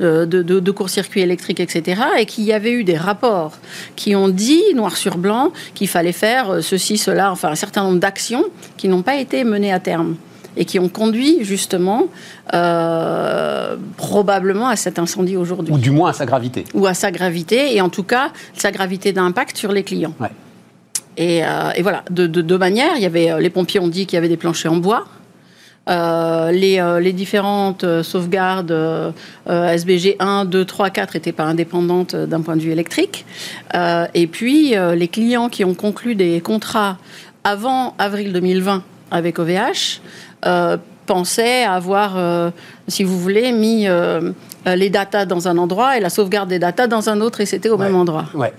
[0.00, 3.58] euh, de, de, de, court-circuit électrique, etc., et qu'il y avait eu des rapports
[3.96, 8.00] qui ont dit, noir sur blanc, qu'il fallait faire ceci, cela, enfin un certain nombre
[8.00, 8.46] d'actions
[8.78, 10.16] qui n'ont pas été menées à terme
[10.56, 12.06] et qui ont conduit justement
[13.98, 15.74] probablement à cet incendie aujourd'hui.
[15.74, 16.64] Ou du moins à sa gravité.
[16.72, 20.14] Ou à sa gravité, et en tout cas sa gravité d'impact sur les clients.
[20.18, 20.30] Ouais.
[21.18, 22.92] Euh, et, voilà, de deux manières.
[22.96, 25.06] Il y avait, euh, les pompiers ont dit qu'il y avait des planchers en bois.
[25.88, 28.74] Euh, les, différentes sauvegardes
[29.46, 33.24] SBG 1, 2, 3, 4 n'étaient pas indépendantes d'un point de vue électrique.
[33.74, 36.98] et puis, les clients qui ont conclu des contrats
[37.42, 40.02] avant avril 2020 avec OVH
[41.06, 42.52] pensaient avoir,
[42.86, 43.88] si vous voulez, mis
[44.66, 47.70] les datas dans un endroit et la sauvegarde des datas dans un autre, et c'était
[47.70, 48.26] au même endroit.
[48.34, 48.52] Ouais.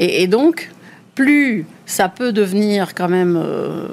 [0.00, 0.68] et donc,
[1.14, 3.40] plus ça peut devenir quand même.
[3.42, 3.88] Euh,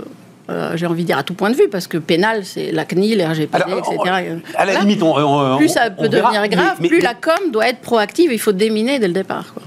[0.50, 2.84] euh, j'ai envie de dire à tout point de vue, parce que pénal, c'est la
[2.84, 4.42] CNIL, RGPD, etc.
[4.56, 8.32] à la limite, on, plus ça peut devenir grave, plus la com doit être proactive.
[8.34, 9.54] Il faut déminer dès le départ.
[9.54, 9.62] Quoi.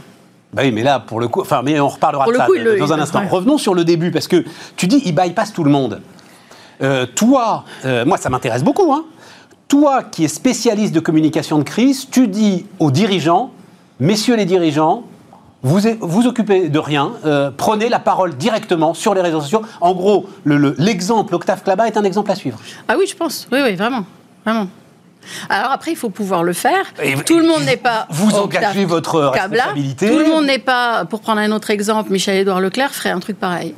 [0.53, 2.47] Bah oui, mais là, pour le coup, enfin, mais on reparlera de ça
[2.79, 3.23] dans un instant.
[3.29, 4.45] Revenons sur le début, parce que
[4.77, 6.01] tu dis, il bypass tout le monde.
[6.83, 7.65] Euh, toi,
[8.05, 8.93] moi, ça m'intéresse beaucoup.
[8.93, 9.05] Hein.
[9.69, 13.53] Toi, qui es spécialiste de communication de crise, tu dis aux dirigeants,
[14.01, 15.05] messieurs les dirigeants,
[15.63, 19.63] vous vous occupez de rien, euh, prenez la parole directement sur les réseaux sociaux.
[19.81, 22.59] En gros, l'exemple Octave Klaba est un exemple à suivre.
[22.89, 23.49] Ah oui, je pense.
[23.53, 24.05] Oui, oui, vraiment.
[24.45, 24.69] Vraiment.
[25.49, 26.93] Alors après, il faut pouvoir le faire.
[27.25, 28.07] tout le monde n'est pas.
[28.11, 30.09] Vous engagez votre responsabilité.
[30.09, 31.05] Tout le monde n'est pas.
[31.05, 33.75] Pour prendre un autre exemple, Michel-Édouard Leclerc ferait un truc pareil.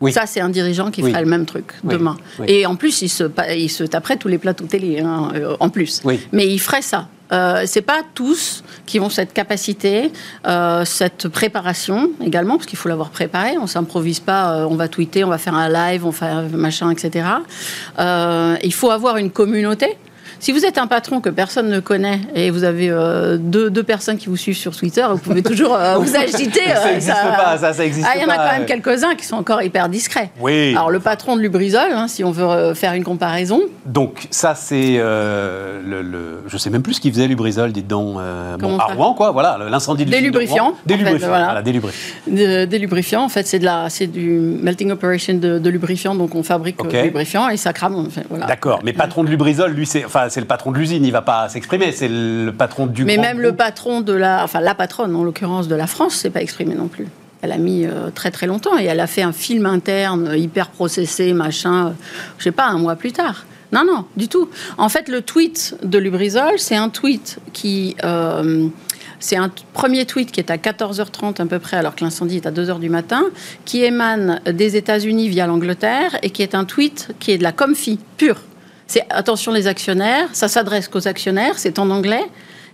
[0.00, 0.14] Oui.
[0.14, 2.16] Ça, c'est un dirigeant qui ferait le même truc demain.
[2.46, 5.68] Et en plus, il se, il se taperait tous les plateaux télé, hein, euh, en
[5.68, 6.02] plus.
[6.32, 7.08] Mais il ferait ça.
[7.32, 10.12] Euh, c'est pas tous qui ont cette capacité,
[10.46, 13.56] euh, cette préparation également, parce qu'il faut l'avoir préparé.
[13.58, 16.48] On s'improvise pas, euh, on va tweeter, on va faire un live, on fait un
[16.48, 17.26] machin, etc.
[17.98, 19.96] Euh, il faut avoir une communauté.
[20.40, 23.82] Si vous êtes un patron que personne ne connaît et vous avez euh, deux, deux,
[23.82, 26.62] personnes qui vous suivent sur Twitter, vous pouvez toujours euh, vous agiter.
[26.66, 29.14] ça n'existe euh, pas, ça, ça existe ah, Il y en a quand même quelques-uns
[29.16, 30.30] qui sont encore hyper discrets.
[30.40, 30.70] Oui.
[30.70, 33.60] Alors, le patron de Lubrizol, hein, si on veut faire une comparaison.
[33.84, 38.16] Donc, ça, c'est le, le, Je sais même plus ce qu'il faisait, Lubrizol, dites donc.
[38.58, 40.72] bon, à Rouen, quoi, voilà, l'incendie du Délubrifiant.
[40.86, 41.44] Délubrifiant, voilà.
[41.44, 43.24] voilà délubrifiant.
[43.24, 47.02] en fait, c'est de la, c'est du melting operation de, lubrifiant, donc on fabrique okay.
[47.02, 48.08] lubrifiant et ça crame.
[48.30, 48.46] voilà.
[48.46, 51.12] D'accord, mais patron de Lubrizol, lui, c'est, enfin, c'est le patron de l'usine, il ne
[51.12, 54.74] va pas s'exprimer, c'est le patron du Mais même le patron de la, enfin la
[54.74, 57.06] patronne en l'occurrence de la France, s'est pas exprimé non plus.
[57.42, 60.36] Elle a mis euh, très très longtemps et elle a fait un film interne euh,
[60.36, 61.94] hyper processé, machin, je euh,
[62.38, 63.46] je sais pas, un mois plus tard.
[63.72, 64.48] Non, non, du tout.
[64.78, 67.96] En fait, le tweet de Lubrizol, c'est un tweet qui.
[69.20, 72.46] c'est un premier tweet qui est à 14h30 à peu près, alors que l'incendie est
[72.46, 73.22] à 2h du matin,
[73.64, 77.52] qui émane des États-Unis via l'Angleterre et qui est un tweet qui est de la
[77.52, 78.40] comfy pure.
[78.90, 82.24] C'est attention les actionnaires, ça s'adresse qu'aux actionnaires, c'est en anglais.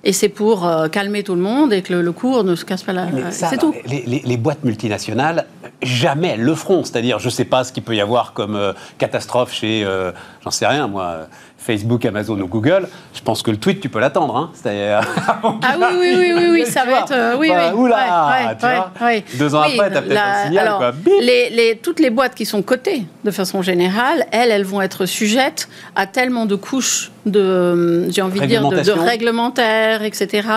[0.02, 2.83] Et c'est pour euh, calmer tout le monde et que le, cours ne se casse
[2.83, 3.07] pas la.
[3.31, 3.74] C'est tout.
[3.87, 5.44] Les, boîtes multinationales,
[5.83, 6.85] jamais elles le feront.
[6.85, 10.11] C'est-à-dire, je ne sais pas ce qu'il peut y avoir comme euh, catastrophe chez, euh,
[10.42, 11.26] j'en sais rien moi,
[11.58, 14.36] Facebook, Amazon ou Google, je pense que le tweet, tu peux l'attendre.
[14.36, 14.50] Hein.
[14.64, 17.12] ah oui, oui, oui, oui, oui, ça va être.
[17.12, 17.80] Euh, oui, bah, oui.
[17.80, 20.74] Oula, tu vois, Deux ans après, tu as peut-être un signal.
[20.76, 20.92] quoi.
[21.20, 25.06] Les, les, toutes les boîtes qui sont cotées, de façon générale, elles, elles vont être
[25.06, 30.48] sujettes à tellement de couches de, j'ai envie de dire, de, de, réglementaires, etc.,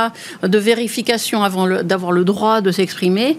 [0.44, 3.38] de vérification avant d'avoir le droit de s'exprimer,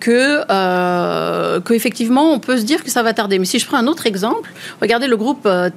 [0.00, 3.38] que, euh, qu'effectivement, on peut se dire que ça va tarder.
[3.38, 5.68] Mais si je prends un autre exemple, regardez le groupe euh,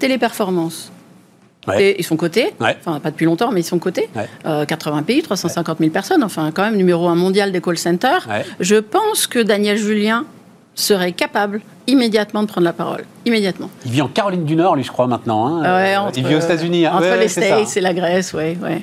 [1.78, 4.10] Et ils sont cotés, enfin pas depuis longtemps, mais ils sont cotés.
[4.44, 8.28] 80 euh, pays, 350 000 personnes, enfin quand même numéro un mondial des call centers.
[8.60, 10.26] Je pense que Daniel Julien
[10.76, 13.04] serait capable immédiatement de prendre la parole.
[13.26, 13.70] Immédiatement.
[13.86, 15.62] Il vit en Caroline du Nord, lui, je crois, maintenant.
[15.64, 16.12] Hein.
[16.16, 16.86] il vit aux États-Unis.
[16.86, 16.94] Hein.
[16.96, 18.58] Entre les States et la Grèce, oui.
[18.62, 18.82] Ouais,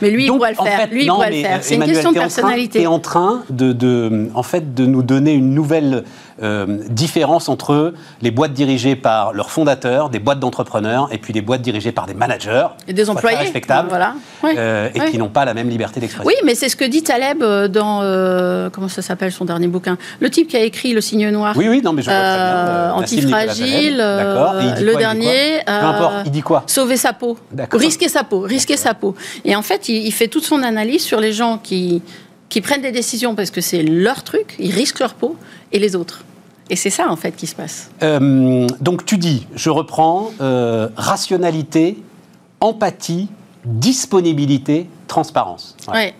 [0.00, 0.88] Mais lui, il pourrait le faire.
[0.90, 1.58] lui, il pourrait le faire.
[1.62, 2.80] C'est une question de personnalité.
[2.80, 6.04] Tu es en train de, de, en fait, de nous donner une nouvelle
[6.42, 11.40] euh, différence entre les boîtes dirigées par leurs fondateurs, des boîtes d'entrepreneurs, et puis des
[11.40, 12.66] boîtes dirigées par des managers.
[12.86, 13.38] Et des employés.
[13.38, 13.88] respectables.
[13.88, 14.14] Voilà.
[14.44, 16.26] Euh, et qui n'ont pas la même liberté d'expression.
[16.26, 18.00] Oui, mais c'est ce que dit Taleb euh, dans.
[18.70, 19.96] comment ça s'appelle son dernier bouquin?
[20.20, 21.54] Le type qui a écrit Le signe noir.
[21.56, 22.92] Oui, oui, non, mais je vois très bien.
[22.92, 23.96] Antifragile.
[23.96, 25.62] le dernier.
[25.66, 26.64] Peu importe, il dit quoi?
[26.66, 27.38] Sauver sa peau.
[27.72, 28.40] Risquer sa peau.
[28.40, 29.14] Risquer sa peau.
[29.44, 32.02] Et en fait, il, il fait toute son analyse sur les gens qui
[32.48, 35.36] qui prennent des décisions parce que c'est leur truc, ils risquent leur peau,
[35.72, 36.24] et les autres.
[36.68, 37.90] Et c'est ça, en fait, qui se passe.
[38.02, 42.02] Euh, donc, tu dis, je reprends, euh, rationalité,
[42.60, 43.28] empathie,
[43.64, 45.76] disponibilité, transparence.
[45.92, 46.14] Ouais.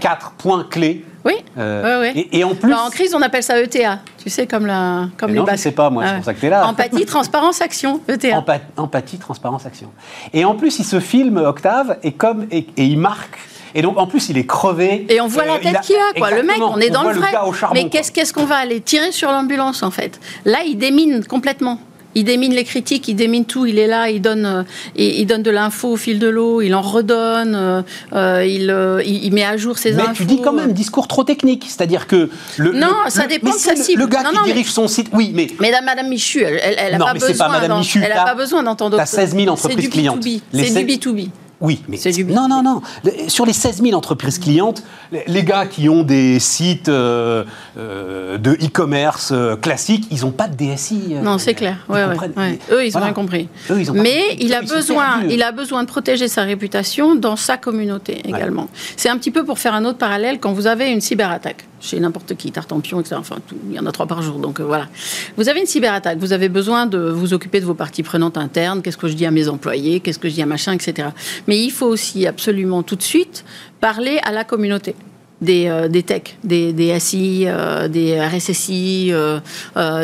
[0.00, 1.04] Quatre points clés.
[1.24, 1.34] Oui.
[1.56, 2.72] Euh, et, en plus.
[2.72, 4.00] en crise, on appelle ça ETA.
[4.18, 6.34] Tu sais, comme, la, comme les non, je ne sais pas, moi, c'est pour ça
[6.34, 6.66] que tu es là.
[6.66, 8.00] Empathie, transparence, action.
[8.08, 8.44] ETA.
[8.76, 9.90] empathie, transparence, action.
[10.32, 13.38] Et en plus, il se filme, Octave, et, comme, et il marque
[13.74, 15.06] et donc, en plus, il est crevé.
[15.08, 16.30] Et on voit la euh, tête qu'il a, quoi.
[16.30, 17.32] Le mec, on est dans le vrai.
[17.74, 20.20] Mais qu'est-ce qu'on va aller tirer sur l'ambulance, en fait?
[20.44, 21.80] Là, il démine complètement.
[22.14, 24.62] Il démine les critiques, il démine tout, il est là, il donne, euh,
[24.96, 29.44] il, donne de l'info au fil de l'eau, il en redonne, euh, il, il, met
[29.44, 30.08] à jour ses infos.
[30.08, 33.56] Mais tu dis quand même discours trop technique, c'est-à-dire que le non, ça dépend de
[33.56, 34.02] sa cible.
[34.02, 37.34] Le gars qui dirige son site, oui, mais Mesdames, Madame Michu, elle, elle, pas besoin,
[37.34, 38.98] pas Madame Michu, elle a pas besoin d'entendre.
[38.98, 40.22] T'as 16 000 entreprises clientes.
[40.52, 41.30] C'est du B2B.
[41.62, 42.82] Oui, mais non, non, non.
[43.28, 44.82] Sur les 16 000 entreprises clientes,
[45.28, 47.44] les gars qui ont des sites euh,
[47.78, 51.14] euh, de e-commerce euh, classiques, ils n'ont pas de DSI.
[51.22, 51.76] non, c'est clair.
[51.88, 53.48] Eux, ils ont rien compris.
[53.94, 58.68] mais il a besoin, il a besoin de protéger sa réputation dans sa communauté également.
[58.96, 62.00] C'est un petit peu pour faire un autre parallèle quand vous avez une cyberattaque chez
[62.00, 63.16] n'importe qui, Tartampion, etc.
[63.18, 63.36] Enfin,
[63.68, 64.88] il y en a trois par jour, donc euh, voilà.
[65.36, 68.80] Vous avez une cyberattaque, vous avez besoin de vous occuper de vos parties prenantes internes,
[68.82, 71.08] qu'est-ce que je dis à mes employés, qu'est-ce que je dis à machin, etc.
[71.48, 73.44] Mais il faut aussi absolument tout de suite
[73.80, 74.94] parler à la communauté
[75.42, 79.40] des, euh, des techs, des, des SI, euh, des RSSI, euh,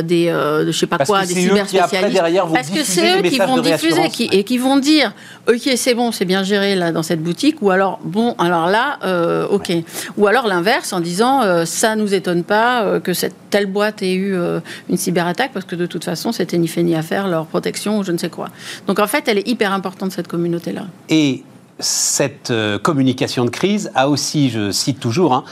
[0.02, 0.34] des
[0.66, 2.22] je sais pas quoi, des cyberspécialistes.
[2.52, 5.14] Parce que c'est eux qui vont diffuser qui, et qui vont dire
[5.48, 8.98] ok c'est bon, c'est bien géré là dans cette boutique, ou alors bon alors là
[9.50, 9.72] ok,
[10.16, 14.36] ou alors l'inverse en disant ça nous étonne pas que cette telle boîte ait eu
[14.90, 17.98] une cyberattaque parce que de toute façon c'était ni fait ni à faire leur protection
[17.98, 18.48] ou je ne sais quoi.
[18.88, 20.86] Donc en fait elle est hyper importante cette communauté là.
[21.08, 21.44] Et
[21.78, 25.44] cette euh, communication de crise a aussi, je cite toujours, hein,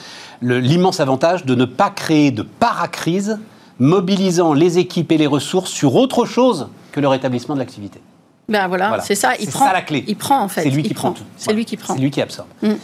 [0.42, 3.38] l'immense avantage de ne pas créer de paracrise,
[3.78, 8.00] mobilisant les équipes et les ressources sur autre chose que le rétablissement de l'activité.
[8.48, 9.32] Ben voilà, c'est ça.
[9.40, 9.70] Il prend.
[9.72, 10.04] la clé.
[10.06, 10.62] Il prend en fait.
[10.62, 11.12] C'est lui qui prend.
[11.12, 11.24] tout.
[11.36, 11.94] C'est lui qui prend.
[11.94, 12.48] C'est lui qui absorbe.
[12.62, 12.74] Mm.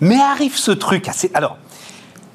[0.00, 1.30] Mais arrive ce truc assez.
[1.32, 1.56] Alors,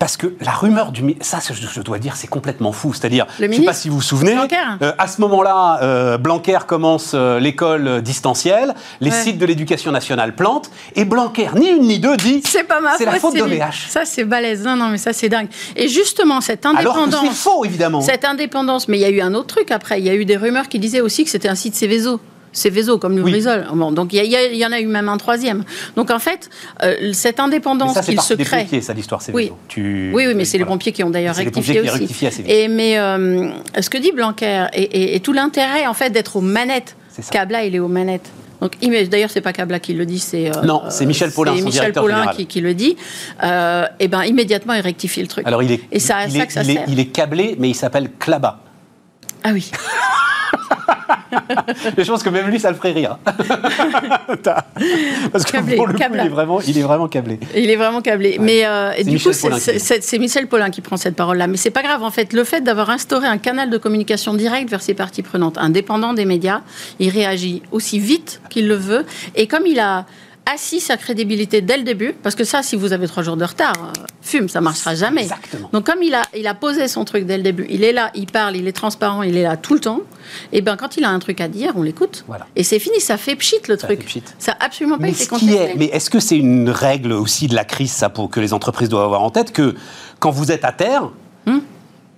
[0.02, 2.92] parce que la rumeur du ça, je, dois dire, c'est complètement fou.
[2.92, 4.36] C'est-à-dire, je ne sais pas si vous vous souvenez,
[4.82, 10.34] euh, à ce moment-là, euh, Blanquer commence euh, l'école distancielle, les sites de l'éducation nationale
[10.34, 13.90] plantent, et Blanquer, ni une ni deux, dit c'est pas ma c'est la faute d'OVH.
[13.90, 14.64] Ça, c'est balèze.
[14.64, 15.50] Non, non, mais ça, c'est dingue.
[15.76, 17.14] Et justement, cette indépendance.
[17.14, 18.02] Alors c'est faux, évidemment.
[18.02, 20.00] Cette indépendance, mais il y a eu un autre truc après.
[20.00, 22.20] Il y a eu des rumeurs qui disaient aussi que c'était un site Céveso.
[22.54, 23.44] Céveso, comme le oui.
[23.74, 25.64] Bon, donc il y, y, en a eu même un troisième.
[25.96, 26.50] Donc en fait,
[26.84, 28.44] euh, cette indépendance qu'il se crée.
[28.44, 29.38] C'est des pompiers, ça l'histoire Céveso.
[29.38, 29.52] Oui.
[29.68, 30.12] Tu...
[30.14, 31.90] oui, oui, mais c'est les pompiers qui ont d'ailleurs rectifié aussi.
[31.90, 32.52] Rectifié assez vite.
[32.52, 36.96] Et mais euh, ce que dit Blanquer et, tout l'intérêt en fait d'être aux manettes.
[37.30, 38.30] Cabla, il est aux manettes.
[38.62, 38.78] Donc,
[39.10, 41.94] d'ailleurs, c'est pas Cabla qui le dit, c'est euh, non, c'est Michel Paulin, son Michel
[41.94, 42.96] Paulin qui, qui, le dit.
[43.42, 43.46] et
[44.00, 45.48] eh ben immédiatement, il rectifie le truc.
[45.48, 46.84] Alors, il est, et ça, il, ça que ça sert.
[46.84, 48.60] Est, il est câblé, mais il s'appelle Claba.
[49.43, 49.71] Ah oui.
[51.97, 53.17] je pense que même lui, ça le ferait rire.
[55.32, 57.39] Parce que pour le coup, il est, vraiment, il est vraiment câblé.
[57.56, 58.38] Il est vraiment câblé.
[58.39, 61.47] Mais euh, du coup, c'est Michel Paulin qui prend cette parole-là.
[61.47, 62.34] Mais c'est pas grave, en fait.
[62.34, 66.25] Le fait d'avoir instauré un canal de communication direct vers ses parties prenantes, indépendant des
[66.25, 66.62] médias,
[66.99, 69.06] il réagit aussi vite qu'il le veut.
[69.36, 70.06] Et comme il a
[70.45, 73.45] assis sa crédibilité dès le début, parce que ça, si vous avez trois jours de
[73.45, 75.21] retard, euh, fume, ça marchera jamais.
[75.21, 75.69] Exactement.
[75.71, 78.12] Donc comme il a, il a posé son truc dès le début, il est là,
[78.15, 80.01] il parle, il est transparent, il est là tout le temps,
[80.51, 82.25] et bien quand il a un truc à dire, on l'écoute.
[82.27, 82.47] Voilà.
[82.56, 84.06] Et c'est fini, ça fait pchit le truc.
[84.39, 85.73] Ça n'a absolument pas été contesté.
[85.77, 88.89] mais est-ce que c'est une règle aussi de la crise, ça, pour que les entreprises
[88.89, 89.75] doivent avoir en tête, que
[90.19, 91.10] quand vous êtes à terre,
[91.45, 91.60] hmm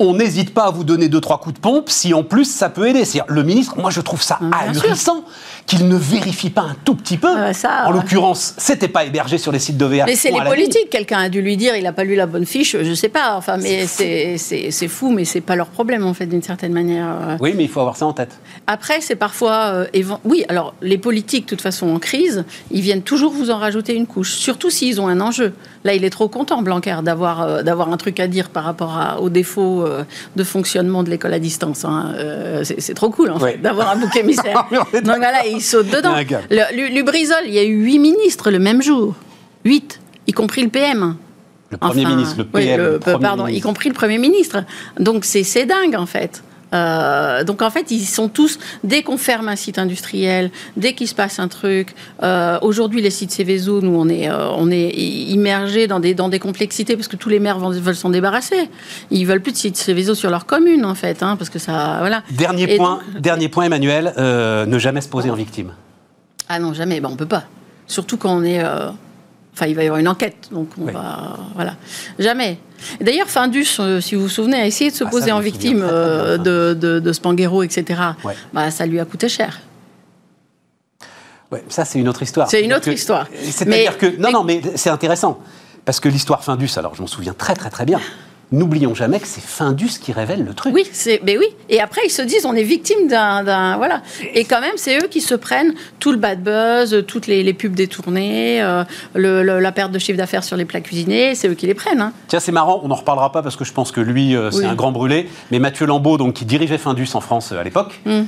[0.04, 2.70] on n'hésite pas à vous donner deux trois coups de pompe si en plus ça
[2.70, 3.06] peut aider.
[3.06, 5.24] C'est le ministre, moi je trouve ça ahurissant
[5.66, 7.30] qu'il ne vérifie pas un tout petit peu.
[7.30, 10.04] en l'occurrence, c'était pas hébergé sur les sites d'OVH.
[10.06, 10.90] Mais c'est les politiques.
[10.90, 12.76] Quelqu'un a dû lui dire, il n'a pas lu la bonne fiche.
[12.82, 13.36] Je sais pas.
[13.36, 17.38] Enfin, mais c'est fou, mais c'est pas leur problème en fait d'une certaine manière.
[17.40, 18.38] Oui, mais il faut avoir ça en tête.
[18.68, 20.46] Après, c'est parfois, euh, oui.
[20.50, 24.08] Alors les politiques, de toute façon, en crise, ils viennent toujours vous en rajouter une
[24.08, 25.54] couche, surtout s'ils ont un enjeu.
[25.84, 28.98] Là, il est trop content, Blanquer, d'avoir euh, d'avoir un truc à dire par rapport
[28.98, 29.93] à, aux défauts euh,
[30.36, 31.86] de fonctionnement de l'école à distance.
[31.86, 32.14] Hein.
[32.18, 34.68] Euh, c'est trop cool, en fait, d'avoir un bouc émissaire.
[34.72, 36.16] Donc voilà, il saute dedans.
[36.50, 39.16] Le, il y a eu huit ministres le même jour.
[39.66, 41.16] Huit, y compris le PM.
[41.72, 43.00] Le Premier ministre, le PM.
[43.22, 44.64] pardon, y compris le Premier ministre.
[45.00, 46.44] Donc c'est dingue, en fait.
[46.74, 51.08] Euh, donc en fait, ils sont tous, dès qu'on ferme un site industriel, dès qu'il
[51.08, 54.90] se passe un truc, euh, aujourd'hui les sites Céveso, nous on est, euh, on est
[54.90, 58.70] immergés dans des, dans des complexités parce que tous les maires veulent s'en débarrasser.
[59.12, 61.98] Ils veulent plus de sites Céveso sur leur commune en fait, hein, parce que ça,
[62.00, 62.24] voilà.
[62.32, 65.74] Dernier point, dernier point, Emmanuel, ne jamais se poser en victime.
[66.50, 67.00] Ah non, jamais.
[67.00, 67.44] Ben, on peut pas.
[67.88, 68.64] Surtout quand on est
[69.54, 71.38] Enfin, il va y avoir une enquête, donc on va.
[71.54, 71.76] Voilà.
[72.18, 72.58] Jamais.
[73.00, 75.86] D'ailleurs, Findus, euh, si vous vous souvenez, a essayé de se ah, poser en victime
[75.88, 78.02] euh, de, de, de, Spanghero, etc.
[78.52, 79.62] Bah, ça lui a coûté cher.
[81.52, 82.50] Ouais, ça, c'est une autre histoire.
[82.50, 83.28] C'est une autre histoire.
[83.44, 84.18] C'est-à-dire que.
[84.18, 85.40] Non, non, mais c'est intéressant.
[85.86, 88.00] Parce que l'histoire Findus, alors je m'en souviens très, très, très bien
[88.54, 90.74] n'oublions jamais que c'est Findus qui révèle le truc.
[90.74, 91.48] Oui, c'est, mais oui.
[91.70, 94.02] Et après, ils se disent, on est victime d'un, voilà.
[94.34, 97.74] Et quand même, c'est eux qui se prennent tout le bad buzz, toutes les, pubs
[97.74, 98.84] détournées, euh,
[99.16, 102.02] la perte de chiffre d'affaires sur les plats cuisinés, c'est eux qui les prennent.
[102.02, 102.14] Hein.
[102.28, 104.66] Tiens, c'est marrant, on n'en reparlera pas parce que je pense que lui, euh, c'est
[104.66, 105.30] un grand brûlé.
[105.52, 108.22] Mais Mathieu Lambeau, donc, qui dirigeait Findus en France euh, à l'époque, mm.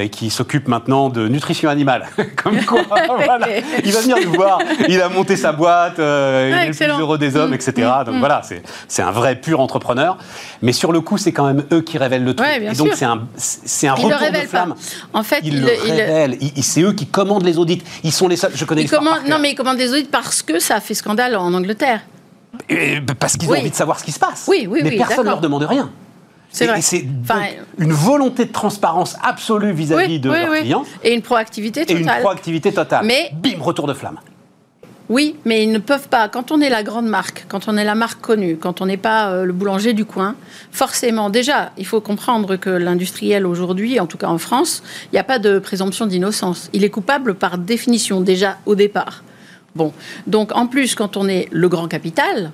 [0.00, 2.06] et qui s'occupe maintenant de nutrition animale.
[2.36, 2.82] Comme quoi,
[3.24, 3.48] voilà.
[3.84, 4.60] Il va venir nous voir.
[4.88, 7.54] Il a monté sa boîte, il est le plus heureux des hommes, mm.
[7.54, 7.72] etc.
[8.04, 8.18] Donc mm.
[8.20, 8.42] voilà,
[8.88, 10.16] c'est un vrai pur entrepreneur,
[10.62, 12.48] mais sur le coup, c'est quand même eux qui révèlent le truc.
[12.48, 14.74] et donc, c'est un, c'est un retour de flamme.
[15.12, 16.38] En fait, ils, le révèlent.
[16.62, 17.82] c'est eux qui commandent les audits.
[18.04, 18.52] Ils sont les seuls.
[18.54, 18.86] Je connais
[19.28, 22.00] Non, mais ils commandent les audits parce que ça a fait scandale en Angleterre.
[23.18, 24.46] parce qu'ils ont envie de savoir ce qui se passe.
[24.48, 25.90] Oui, oui, mais personne ne leur demande rien.
[26.50, 26.80] C'est vrai.
[26.80, 27.04] C'est
[27.78, 30.84] une volonté de transparence absolue vis-à-vis de leurs clients.
[31.02, 31.96] Et une proactivité totale.
[31.96, 33.04] Et une proactivité totale.
[33.04, 34.18] Mais bim, retour de flamme.
[35.08, 36.28] Oui, mais ils ne peuvent pas.
[36.28, 38.96] Quand on est la grande marque, quand on est la marque connue, quand on n'est
[38.96, 40.34] pas euh, le boulanger du coin,
[40.72, 45.20] forcément, déjà, il faut comprendre que l'industriel aujourd'hui, en tout cas en France, il n'y
[45.20, 46.70] a pas de présomption d'innocence.
[46.72, 49.22] Il est coupable par définition, déjà au départ.
[49.76, 49.92] Bon,
[50.26, 52.50] donc en plus, quand on est le grand capital,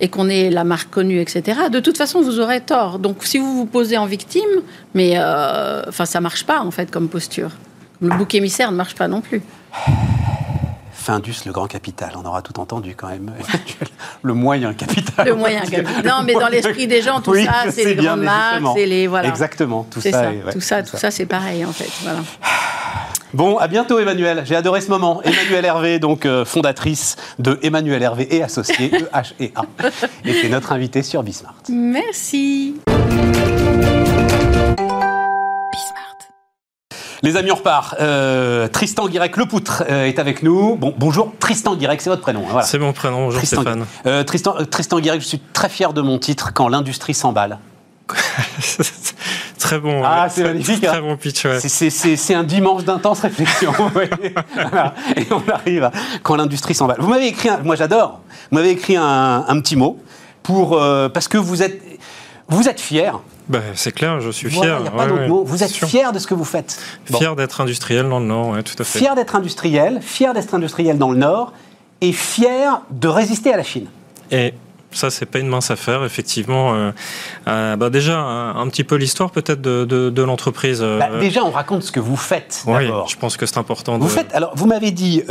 [0.00, 3.00] et qu'on est la marque connue, etc., de toute façon, vous aurez tort.
[3.00, 4.62] Donc, si vous vous posez en victime,
[4.94, 7.50] mais euh, enfin, ça marche pas, en fait, comme posture.
[8.00, 9.42] Le bouc émissaire ne marche pas non plus.
[11.08, 12.10] Findus, le grand capital.
[12.22, 13.32] On aura tout entendu quand même.
[14.22, 15.26] le moyen capital.
[15.26, 16.04] Le moyen capital.
[16.04, 19.26] Non, mais dans l'esprit des gens, tout ça, c'est les grandes marques, c'est les voilà.
[19.28, 20.32] Exactement, tout ça.
[20.52, 21.90] tout ça, tout ça, c'est pareil en fait.
[22.02, 22.20] Voilà.
[23.34, 24.42] Bon, à bientôt Emmanuel.
[24.46, 25.20] J'ai adoré ce moment.
[25.22, 29.64] Emmanuel Hervé, donc euh, fondatrice de Emmanuel Hervé et associé EHEA,
[30.24, 31.54] était notre invité sur Bismart.
[31.68, 32.76] Merci.
[37.22, 37.96] Les amis, on repart.
[38.00, 40.76] Euh, Tristan Guirec Lepoutre euh, est avec nous.
[40.76, 42.44] Bon, bonjour, Tristan Guirec, c'est votre prénom.
[42.48, 43.86] Hein, c'est mon prénom, bonjour Tristan, Stéphane.
[44.06, 47.58] Euh, Tristan, Tristan Guirec, je suis très fier de mon titre, Quand l'industrie s'emballe.
[49.58, 50.02] très bon.
[50.04, 50.80] Ah, c'est magnifique.
[50.82, 51.00] Très hein.
[51.00, 51.58] bon pitch, ouais.
[51.60, 53.72] C'est un dimanche d'intense réflexion.
[55.16, 56.98] Et on arrive à Quand l'industrie s'emballe.
[57.00, 59.98] Vous m'avez écrit, moi j'adore, vous m'avez écrit un, un, petit mot
[60.44, 60.80] pour,
[61.12, 61.82] parce que vous êtes,
[62.48, 64.82] vous êtes fier bah, c'est clair, je suis fier.
[65.44, 66.80] Vous êtes fier de ce que vous faites.
[67.06, 68.98] Fier d'être industriel dans le Nord, oui, tout à fait.
[68.98, 71.52] Fier d'être industriel, fier d'être industriel dans le Nord,
[72.00, 73.86] et fier de résister à la Chine.
[74.30, 74.54] Et
[74.90, 76.74] ça, c'est pas une mince affaire, effectivement.
[76.74, 76.92] Euh,
[77.46, 80.80] euh, bah déjà, un, petit peu l'histoire peut-être de, de, l'entreprise.
[80.82, 80.98] Euh.
[80.98, 82.62] Bah, déjà, on raconte ce que vous faites.
[82.66, 83.98] Oui, je pense que c'est important.
[83.98, 84.34] Vous faites.
[84.34, 85.22] Alors, vous m'avez dit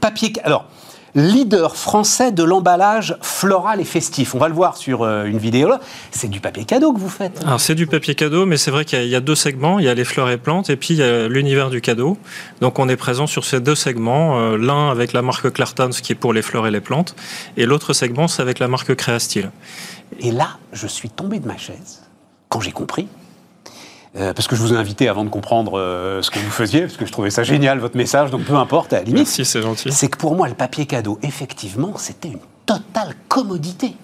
[0.00, 0.32] papier.
[0.44, 0.66] Alors
[1.14, 4.34] leader français de l'emballage floral et festif.
[4.34, 5.70] On va le voir sur euh, une vidéo.
[6.10, 7.40] C'est du papier cadeau que vous faites.
[7.44, 9.78] Alors c'est du papier cadeau, mais c'est vrai qu'il y, a deux segments.
[9.78, 12.16] Il y a les fleurs et plantes et puis il y a l'univers du cadeau.
[12.60, 14.38] Donc on est présent sur ces deux segments.
[14.38, 17.14] Euh, l'un avec la marque Clartons qui est pour les fleurs et les plantes,
[17.56, 19.50] et l'autre segment c'est avec la marque Créastyle.
[20.20, 22.02] Et là, je suis tombé de ma chaise
[22.48, 23.08] quand j'ai compris.
[24.14, 25.72] Parce que je vous ai invité avant de comprendre
[26.22, 28.92] ce que vous faisiez, parce que je trouvais ça génial, votre message, donc peu importe,
[28.92, 29.24] à la limite.
[29.26, 29.90] Merci, c'est gentil.
[29.92, 33.96] C'est que pour moi, le papier cadeau, effectivement, c'était une totale commodité.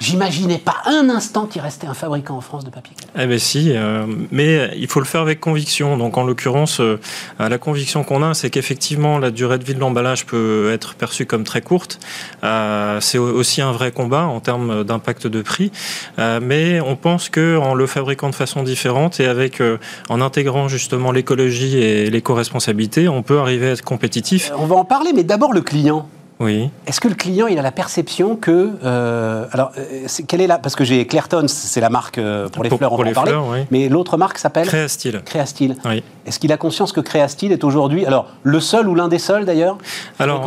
[0.00, 3.72] J'imaginais pas un instant qu'il restait un fabricant en France de papier Eh bien si,
[3.74, 5.96] euh, mais il faut le faire avec conviction.
[5.96, 6.98] Donc en l'occurrence, euh,
[7.38, 11.26] la conviction qu'on a, c'est qu'effectivement la durée de vie de l'emballage peut être perçue
[11.26, 12.00] comme très courte.
[12.42, 15.72] Euh, c'est aussi un vrai combat en termes d'impact de prix,
[16.18, 19.62] mais on pense que en le fabriquant de façon différente et avec
[20.08, 24.52] en intégrant justement l'écologie et l'éco-responsabilité, on peut arriver à être compétitif.
[24.58, 26.08] on va en parler, mais d'abord le client.
[26.40, 26.70] Oui.
[26.86, 30.58] Est-ce que le client il a la perception que euh, alors euh, quelle est la
[30.58, 33.66] parce que j'ai Clairton c'est la marque euh, pour les fleurs on va en parler
[33.70, 35.22] mais l'autre marque s'appelle Créastyle.
[35.24, 35.76] Créastyle.
[35.84, 36.02] Oui.
[36.26, 39.44] Est-ce qu'il a conscience que Créastyle est aujourd'hui alors le seul ou l'un des seuls
[39.44, 39.78] d'ailleurs
[40.18, 40.42] Alors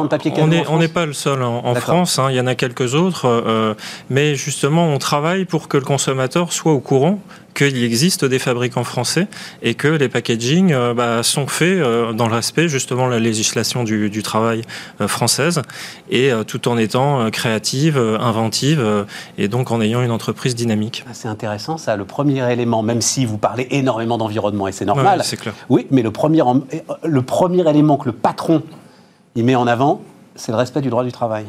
[0.70, 3.76] on n'est pas le seul en, France hein, il y en a quelques autres
[4.10, 7.20] mais justement on travaille pour que le consommateur soit au courant
[7.58, 9.28] qu'il existe des fabricants français
[9.64, 13.20] et que les packaging euh, bah, sont faits euh, dans le respect justement de la
[13.20, 14.62] législation du, travail
[15.02, 15.62] euh, française
[16.12, 19.06] et tout en étant créative, inventive
[19.38, 21.04] et donc en ayant une entreprise dynamique.
[21.08, 21.96] Ah, c'est intéressant ça.
[21.96, 25.22] Le premier élément, même si vous parlez énormément d'environnement et c'est normal.
[25.24, 25.54] c'est clair.
[25.70, 26.44] Oui, mais le premier,
[27.04, 28.62] le premier élément que le patron
[29.36, 30.02] il met en avant,
[30.36, 31.46] c'est le respect du droit du travail.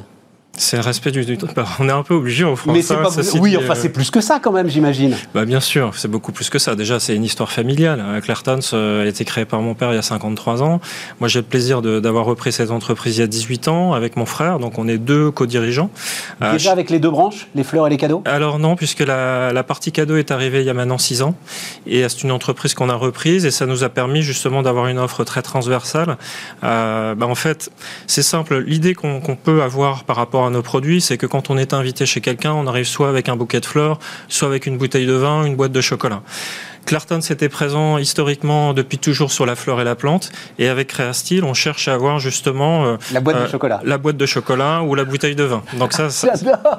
[0.58, 2.74] C'est le respect du, bah, On est un peu obligé en France.
[2.74, 3.10] Mais c'est pas.
[3.40, 5.16] oui, enfin, c'est plus que ça quand même, j'imagine.
[5.34, 6.74] Bah, bien sûr, c'est beaucoup plus que ça.
[6.74, 8.20] Déjà, c'est une histoire familiale.
[8.22, 10.80] Clairtons a été créé par mon père il y a 53 ans.
[11.20, 14.26] Moi, j'ai le plaisir d'avoir repris cette entreprise il y a 18 ans avec mon
[14.26, 14.58] frère.
[14.58, 15.90] Donc, on est deux co-dirigeants.
[16.52, 19.62] Déjà avec les deux branches, les fleurs et les cadeaux Alors, non, puisque la, la
[19.62, 21.34] partie cadeau est arrivée il y a maintenant 6 ans.
[21.86, 24.98] Et c'est une entreprise qu'on a reprise et ça nous a permis justement d'avoir une
[24.98, 26.16] offre très transversale.
[26.64, 27.70] Euh, bah, en fait,
[28.06, 28.58] c'est simple.
[28.58, 32.06] L'idée qu'on peut avoir par rapport à nos produits, c'est que quand on est invité
[32.06, 35.12] chez quelqu'un, on arrive soit avec un bouquet de fleurs, soit avec une bouteille de
[35.12, 36.22] vin, une boîte de chocolat.
[36.88, 40.32] Clarton s'était présent historiquement depuis toujours sur la fleur et la plante.
[40.58, 43.98] Et avec Créastyle, on cherche à avoir justement euh, la boîte de euh, chocolat, la
[43.98, 45.62] boîte de chocolat ou la bouteille de vin.
[45.78, 46.32] Donc ça, ça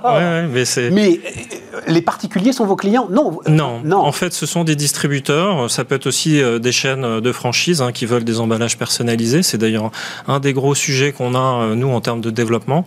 [0.52, 0.90] mais c'est.
[0.90, 3.08] Mais euh, les particuliers sont vos clients?
[3.12, 3.40] Non.
[3.48, 3.82] Non.
[3.84, 4.00] Non.
[4.00, 5.70] En fait, ce sont des distributeurs.
[5.70, 9.44] Ça peut être aussi des chaînes de franchise hein, qui veulent des emballages personnalisés.
[9.44, 9.92] C'est d'ailleurs
[10.28, 12.84] un des gros sujets qu'on a nous en termes de développement.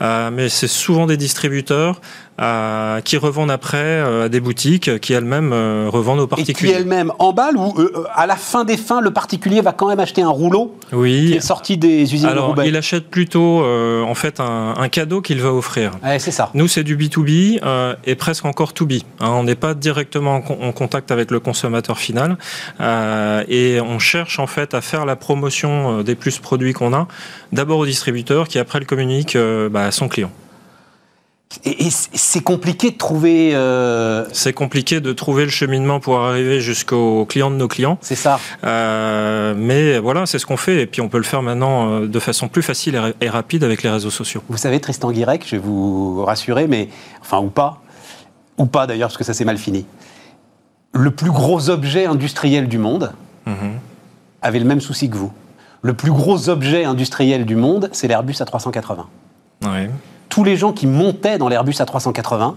[0.00, 2.02] mais c'est souvent des distributeurs
[2.38, 6.70] qui revendent après euh, à des boutiques qui elles-mêmes euh, revendent aux particuliers.
[6.70, 9.88] Et qui elles-mêmes emballent ou euh, à la fin des fins, le particulier va quand
[9.88, 11.28] même acheter un rouleau oui.
[11.28, 15.52] qui est sorti des usines Alors, il achète plutôt en fait un, cadeau qu'il va
[15.52, 15.92] offrir.
[16.18, 16.50] c'est ça.
[16.54, 17.60] Nous, c'est du B2B
[18.04, 18.94] et presque encore to B.
[19.20, 19.30] Hein.
[19.30, 22.36] on n'est pas directement en, contact avec le consommateur final
[22.80, 27.08] et on cherche en fait à faire la promotion des plus produits qu'on a
[27.52, 29.36] d'abord au distributeur qui après le communique
[29.70, 30.30] bah, à son client.
[31.64, 33.54] Et, c'est compliqué de trouver.
[33.54, 37.98] Euh, c'est compliqué de trouver le cheminement pour arriver jusqu'aux clients de nos clients.
[38.00, 38.38] C'est ça.
[38.64, 40.82] Euh, mais voilà, c'est ce qu'on fait.
[40.82, 43.82] Et puis on peut le faire maintenant euh, de façon plus facile et, rapide avec
[43.82, 44.42] les réseaux sociaux.
[44.48, 46.88] Vous savez, Tristan Guirec, je vais vous rassurer, mais.
[47.20, 47.82] Enfin, ou pas.
[48.58, 49.86] Ou pas d'ailleurs, parce que ça s'est mal fini.
[50.92, 53.12] Le plus gros objet industriel du monde
[53.46, 53.72] mhm.
[54.40, 55.32] avait le même souci que vous.
[55.82, 59.04] Le plus gros objet industriel du monde, c'est l'Airbus A380.
[59.64, 59.88] Oui
[60.36, 62.56] tous les gens qui montaient dans l'Airbus A380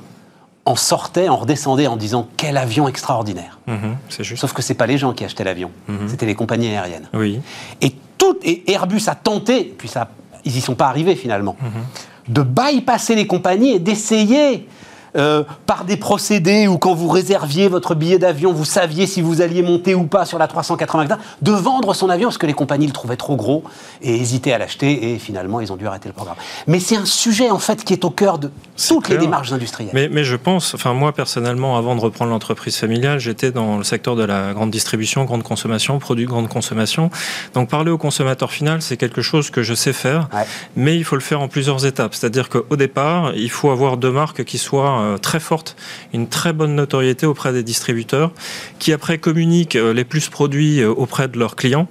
[0.65, 3.57] en sortaient, en redescendaient en disant quel avion extraordinaire.
[3.67, 4.41] Mhm, juste.
[4.41, 6.09] Sauf que c'est pas les gens qui achetaient l'avion, mhm.
[6.09, 7.07] c'était les compagnies aériennes.
[7.13, 7.39] Oui.
[7.79, 10.09] Et tout et Airbus a tenté, puis ça,
[10.43, 12.33] ils y sont pas arrivés finalement, mhm.
[12.35, 14.67] de bypasser les compagnies et d'essayer
[15.15, 19.41] euh, par des procédés où quand vous réserviez votre billet d'avion, vous saviez si vous
[19.41, 22.87] alliez monter ou pas sur la 380, de vendre son avion parce que les compagnies
[22.87, 23.63] le trouvaient trop gros
[24.01, 26.35] et hésitaient à l'acheter et finalement ils ont dû arrêter le programme.
[26.67, 28.51] Mais c'est un sujet en fait qui est au cœur de
[28.87, 29.91] toutes les démarches industrielles.
[29.93, 33.83] Mais, mais, je pense, enfin moi personnellement, avant de reprendre l'entreprise familiale, j'étais dans le
[33.83, 37.09] secteur de la grande distribution, grande consommation, produits grande consommation.
[37.53, 40.29] Donc parler au consommateur final, c'est quelque chose que je sais faire,
[40.75, 42.15] mais il faut le faire en plusieurs étapes.
[42.15, 45.75] C'est-à-dire qu'au départ, il faut avoir deux marques qui soient euh, très forte,
[46.13, 48.31] une très bonne notoriété auprès des distributeurs,
[48.79, 51.87] qui après communiquent euh, les plus produits euh, auprès de leurs clients.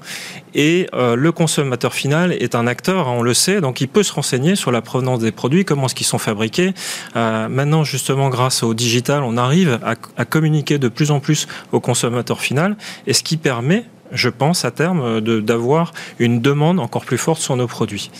[0.55, 4.13] Et le consommateur final est un acteur, hein, on le sait, donc il peut se
[4.13, 6.73] renseigner sur la provenance des produits, comment est-ce qu'ils sont fabriqués.
[7.15, 11.79] maintenant, justement, grâce au digital, on arrive à, à communiquer de plus en plus au
[11.79, 17.19] consommateur final, et ce qui permet je pense, à terme, d'avoir une demande encore plus
[17.19, 18.11] forte sur nos produits.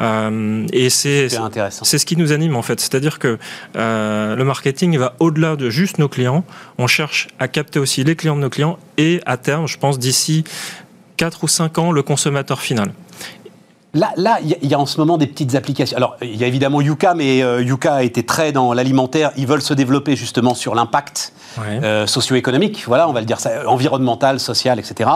[0.00, 1.28] Euh, et c'est
[1.70, 2.80] c'est ce qui nous anime en fait.
[2.80, 3.38] C'est-à-dire que
[3.76, 6.44] euh, le marketing va au-delà de juste nos clients.
[6.78, 9.98] On cherche à capter aussi les clients de nos clients et à terme, je pense
[9.98, 10.44] d'ici
[11.16, 12.92] 4 ou 5 ans, le consommateur final.
[13.94, 15.96] Là, là, il y, a en ce moment des petites applications.
[15.96, 19.30] Alors, il y a évidemment Yuka, mais Yuka a été très dans l'alimentaire.
[19.36, 21.32] Ils veulent se développer justement sur l'impact
[22.06, 22.84] socio-économique.
[22.86, 25.10] Voilà, on va le dire ça, environnemental, social, etc.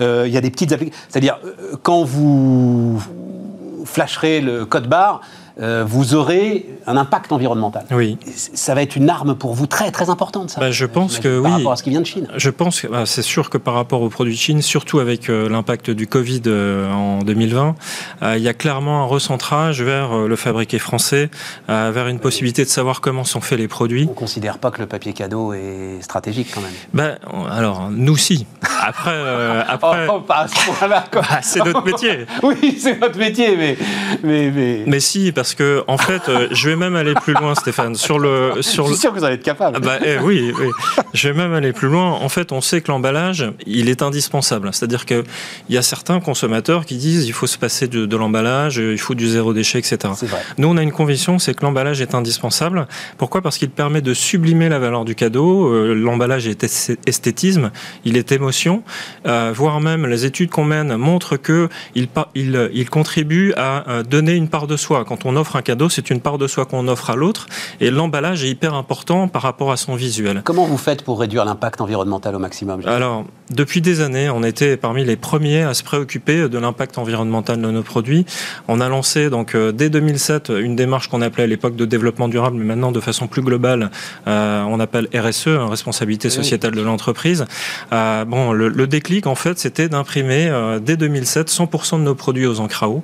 [0.00, 1.02] Il y a des petites applications.
[1.08, 1.38] C'est-à-dire,
[1.82, 3.02] quand vous
[3.84, 5.22] flasherez le code barre,
[5.60, 7.84] euh, vous aurez un impact environnemental.
[7.90, 8.16] Oui.
[8.34, 10.50] Ça va être une arme pour vous très très importante.
[10.50, 10.60] Ça.
[10.60, 12.28] Bah, je pense que par rapport à ce qui vient de Chine.
[12.36, 15.28] Je pense que bah, c'est sûr que par rapport aux produits de Chine, surtout avec
[15.28, 17.74] euh, l'impact du Covid euh, en 2020,
[18.36, 21.30] il y a clairement un recentrage vers le fabriqué français,
[21.68, 24.04] vers une possibilité de savoir comment sont faits les produits.
[24.06, 26.72] On ne considère pas que le papier cadeau est stratégique quand même.
[26.92, 27.18] Ben,
[27.50, 28.46] alors nous si.
[28.80, 29.16] Après,
[29.68, 30.06] après.
[30.08, 31.04] Oh, pas à ce point-là.
[31.42, 32.26] c'est notre métier.
[32.42, 33.76] oui, c'est notre métier, mais
[34.22, 34.84] mais mais.
[34.86, 37.94] Mais si, parce parce que en fait, euh, je vais même aller plus loin, Stéphane.
[37.94, 39.78] Sur le, sur je suis sûr que vous allez être capable.
[39.78, 40.66] Ah bah, eh, oui, oui,
[41.14, 42.10] je vais même aller plus loin.
[42.10, 44.68] En fait, on sait que l'emballage, il est indispensable.
[44.74, 45.24] C'est-à-dire qu'il
[45.70, 49.26] y a certains consommateurs qui disent il faut se passer de, l'emballage, il faut du
[49.26, 49.96] zéro déchet, etc.
[50.20, 50.42] Vrai.
[50.58, 52.86] Nous, on a une conviction, c'est que l'emballage est indispensable.
[53.16, 53.40] Pourquoi?
[53.40, 55.72] Parce qu'il permet de sublimer la valeur du cadeau.
[55.72, 56.62] Euh, l'emballage est
[57.06, 57.70] esthétisme,
[58.04, 58.82] il est émotion,
[59.26, 64.34] euh, voire même les études qu'on mène montrent que il, il, il contribue à donner
[64.34, 65.06] une part de soi.
[65.06, 67.46] Quand on offre un cadeau, c'est une part de soi qu'on offre à l'autre.
[67.80, 70.42] Et l'emballage est hyper important par rapport à son visuel.
[70.44, 74.76] Comment vous faites pour réduire l'impact environnemental au maximum Alors, depuis des années, on était
[74.76, 78.26] parmi les premiers à se préoccuper de l'impact environnemental de nos produits.
[78.66, 82.28] On a lancé donc euh, dès 2007 une démarche qu'on appelait à l'époque de développement
[82.28, 83.90] durable, mais maintenant de façon plus globale,
[84.26, 87.46] euh, on appelle RSE, hein, responsabilité sociétale de l'entreprise.
[87.92, 90.50] Euh, bon, le, déclic en fait, c'était d'imprimer
[90.82, 93.02] dès 2007 100% de nos produits aux encres à eau.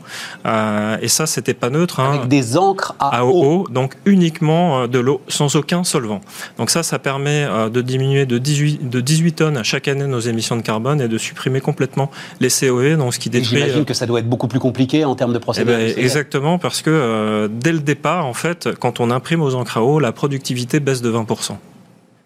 [1.00, 2.00] et ça, c'était pas neutre.
[2.00, 3.66] Hein des encres à, eau.
[3.70, 6.20] donc uniquement euh, de l'eau sans aucun solvant.
[6.58, 10.20] Donc ça, ça permet euh, de diminuer de 18, de 18 tonnes chaque année nos
[10.20, 12.10] émissions de carbone et de supprimer complètement
[12.40, 13.58] les COE, donc ce qui détruit.
[13.58, 15.74] J'imagine euh, que ça doit être beaucoup plus compliqué en termes de procédure.
[15.78, 19.78] Eh ben, exactement, parce que dès le départ, en fait, quand on imprime aux encres
[19.78, 21.56] à eau, la productivité baisse de 20%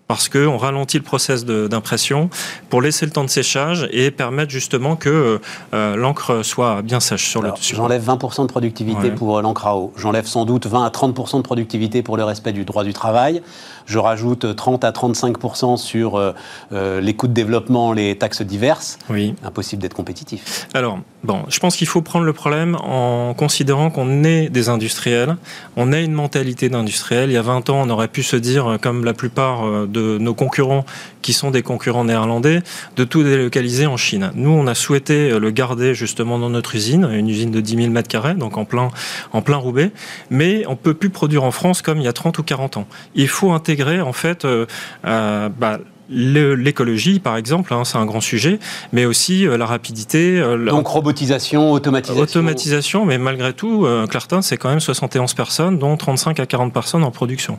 [0.09, 2.31] parce qu'on ralentit le process d'impression
[2.71, 5.39] pour laisser le temps de séchage et permettre justement que
[5.75, 7.77] euh, l'encre soit bien sèche sur le dessus.
[7.77, 9.93] J'enlève 20% de productivité pour euh, l'encre à eau.
[9.97, 13.43] J'enlève sans doute 20 à 30% de productivité pour le respect du droit du travail.
[13.89, 18.99] Je rajoute 30 à 35% sur euh, les coûts de développement, les taxes diverses.
[19.09, 19.35] Oui.
[19.43, 20.69] Impossible d'être compétitif.
[20.75, 25.37] Alors, bon, je pense qu'il faut prendre le problème en considérant qu'on est des industriels,
[25.77, 27.31] on a une mentalité d'industriel.
[27.31, 30.35] Il y a 20 ans, on aurait pu se dire, comme la plupart de nos
[30.35, 30.85] concurrents,
[31.23, 32.61] qui sont des concurrents néerlandais,
[32.97, 34.33] de tout délocaliser en Chine.
[34.35, 37.91] Nous, on a souhaité le garder justement dans notre usine, une usine de 10 000
[37.91, 38.91] mètres carrés, donc en plein,
[39.33, 39.93] en plein Roubaix,
[40.31, 42.87] mais on peut plus produire en France comme il y a 30 ou 40 ans.
[43.15, 44.67] Il faut intégrer en fait euh,
[45.05, 45.79] euh, bah,
[46.11, 48.59] L'écologie, par exemple, hein, c'est un grand sujet,
[48.93, 50.41] mais aussi euh, la rapidité.
[50.41, 52.23] Euh, Donc robotisation, automatisation.
[52.23, 56.73] Automatisation, mais malgré tout, euh, Clartin, c'est quand même 71 personnes, dont 35 à 40
[56.73, 57.59] personnes en production.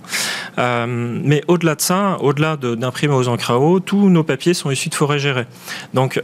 [0.57, 4.89] mais au-delà de ça, au-delà d'imprimer aux encres à eau, tous nos papiers sont issus
[4.89, 5.45] de forêts gérées.
[5.93, 6.21] Donc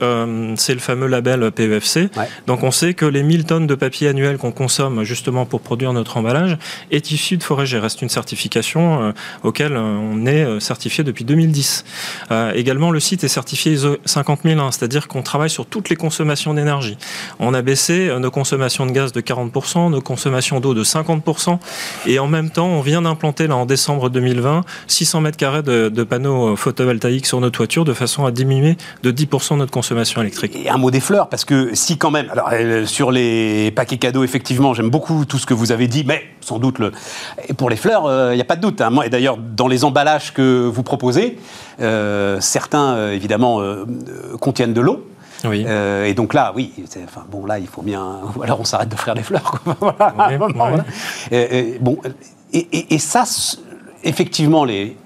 [0.55, 2.09] c'est le fameux label PEFC.
[2.47, 5.93] Donc on sait que les 1000 tonnes de papier annuel qu'on consomme justement pour produire
[5.93, 6.57] notre emballage
[6.91, 7.89] est issu de forêts gérées.
[7.89, 9.13] C'est une certification
[9.43, 11.85] auquel on est certifié depuis 2010.
[12.31, 16.53] Euh, également, le site est certifié ISO 50001, c'est-à-dire qu'on travaille sur toutes les consommations
[16.53, 16.97] d'énergie.
[17.39, 21.57] On a baissé euh, nos consommations de gaz de 40%, nos consommations d'eau de 50%,
[22.07, 26.03] et en même temps, on vient d'implanter là en décembre 2020 600 mètres carrés de,
[26.03, 30.55] panneaux euh, photovoltaïques sur nos toitures de façon à diminuer de 10% notre consommation électrique.
[30.55, 32.51] Et un mot des fleurs, parce que si quand même, alors
[32.85, 36.59] sur les paquets cadeaux, effectivement, j'aime beaucoup tout ce que vous avez dit, mais sans
[36.59, 36.91] doute le,
[37.57, 38.81] pour les fleurs, il n'y a pas de doute.
[38.81, 38.91] Hein.
[39.03, 41.37] Et d'ailleurs, dans les emballages que vous proposez,
[42.39, 43.85] certains, euh, évidemment, euh,
[44.39, 45.07] contiennent de l'eau.
[45.43, 45.63] Oui.
[45.63, 48.21] et donc là, oui, enfin, bon, là, il faut bien.
[48.43, 49.61] Alors, on s'arrête d'offrir des fleurs.
[51.31, 51.97] Et, bon,
[52.51, 53.25] et, ça,
[54.03, 54.97] effectivement, les,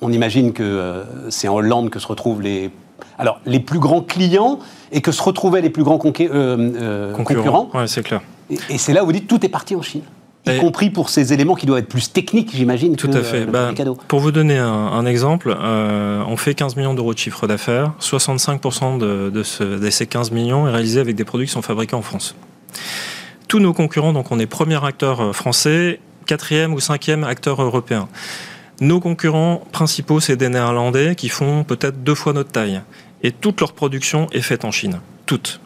[0.00, 2.70] on imagine que c'est en Hollande que se retrouvent les.
[3.18, 4.60] Alors, les plus grands clients
[4.92, 7.14] et que se retrouvaient les plus grands concurrents.
[7.16, 7.70] concurrents.
[7.86, 8.20] c'est clair.
[8.50, 10.02] Et, c'est là où vous dites tout est parti en Chine
[10.56, 12.96] y compris pour ces éléments qui doivent être plus techniques, j'imagine.
[12.96, 13.46] Tout à fait.
[13.46, 13.72] Bah,
[14.08, 17.92] pour vous donner un, exemple, euh, on fait 15 millions d'euros de chiffre d'affaires.
[18.00, 22.02] 65% de, de, ces 15 millions est réalisé avec des produits qui sont fabriqués en
[22.02, 22.34] France.
[23.48, 28.08] Tous nos concurrents, donc on est premier acteur euh, français, quatrième ou cinquième acteur européen.
[28.80, 32.80] Nos concurrents principaux, c'est des Néerlandais qui font peut-être deux fois notre taille.
[33.22, 35.00] Et toute leur production est faite en Chine.
[35.26, 35.60] Toute.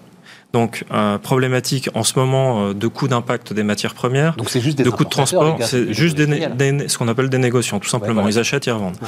[0.53, 4.77] Donc, euh, problématique en ce moment euh, de coût d'impact des matières premières, Donc juste
[4.77, 8.29] des de coûts de transport, c'est juste des, ce qu'on appelle des négociants, tout simplement.
[8.29, 8.99] Ils achètent, ils revendent.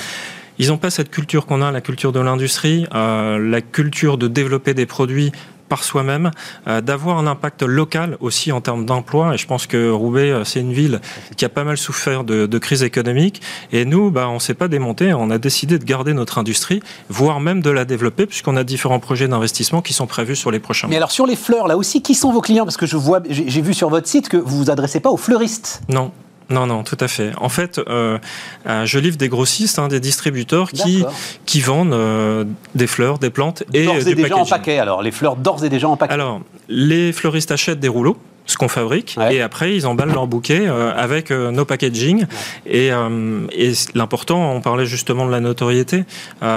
[0.59, 4.29] Ils n'ont pas cette culture qu'on a, la culture de l'industrie, euh, la culture de
[4.29, 5.33] développer des produits
[5.75, 6.31] par soi-même,
[6.67, 9.35] d'avoir un impact local aussi en termes d'emploi.
[9.35, 11.01] Et je pense que Roubaix, c'est une ville
[11.37, 13.43] qui a pas mal souffert de, de crise économique.
[13.73, 15.13] Et nous, bah, on s'est pas démonté.
[15.15, 19.01] On a décidé de garder notre industrie, voire même de la développer, puisqu'on a différents
[19.01, 20.93] projets d'investissement qui sont prévus sur les prochains mois.
[20.93, 22.65] Mais alors sur les fleurs, là aussi, qui sont vos clients?
[22.65, 25.17] Parce que je vois, j'ai vu sur votre site que vous vous adressez pas aux
[25.17, 25.83] fleuristes.
[25.89, 26.13] Non,
[26.51, 27.33] non, non, tout à fait.
[27.39, 28.19] En fait, euh,
[28.67, 31.05] euh, je livre des grossistes, hein, des distributeurs qui,
[31.47, 34.79] qui vendent euh, des fleurs, des plantes et d'ores et déjà en paquet.
[34.79, 36.13] Alors, les fleurs d'ores et déjà en paquet.
[36.13, 40.67] Alors, les fleuristes achètent des rouleaux ce qu'on fabrique et après ils emballent leur bouquet
[40.67, 42.27] avec nos packaging
[42.67, 46.05] et, et l'important on parlait justement de la notoriété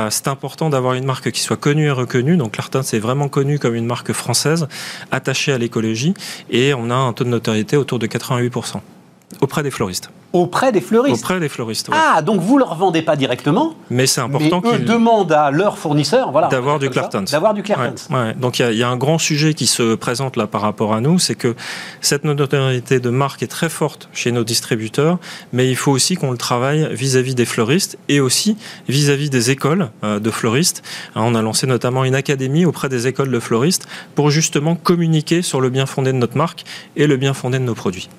[0.09, 3.57] c'est important d'avoir une marque qui soit connue et reconnue donc Lartin c'est vraiment connu
[3.57, 4.67] comme une marque française
[5.11, 6.13] attachée à l'écologie
[6.49, 8.81] et on a un taux de notoriété autour de 88%
[9.41, 10.09] Auprès des fleuristes.
[10.33, 14.07] Auprès des fleuristes Auprès des fleuristes, Ah, donc vous ne leur vendez pas directement Mais
[14.07, 17.23] c'est important qu'ils demandent à leurs fournisseurs voilà, d'avoir du Clartons.
[17.31, 18.13] D'avoir du Clartons.
[18.13, 21.01] Ouais, Donc il y, a un grand sujet qui se présente là par rapport à
[21.01, 21.55] nous, c'est que
[22.01, 25.17] cette notoriété de marque est très forte chez nos distributeurs,
[25.53, 28.57] mais il faut aussi qu'on le travaille vis-à-vis des fleuristes et aussi
[28.89, 30.83] vis-à-vis des écoles euh, de fleuristes.
[31.15, 35.41] Hein, on a lancé notamment une académie auprès des écoles de fleuristes pour justement communiquer
[35.41, 36.65] sur le bien fondé de notre marque
[36.95, 38.09] et le bien fondé de nos produits.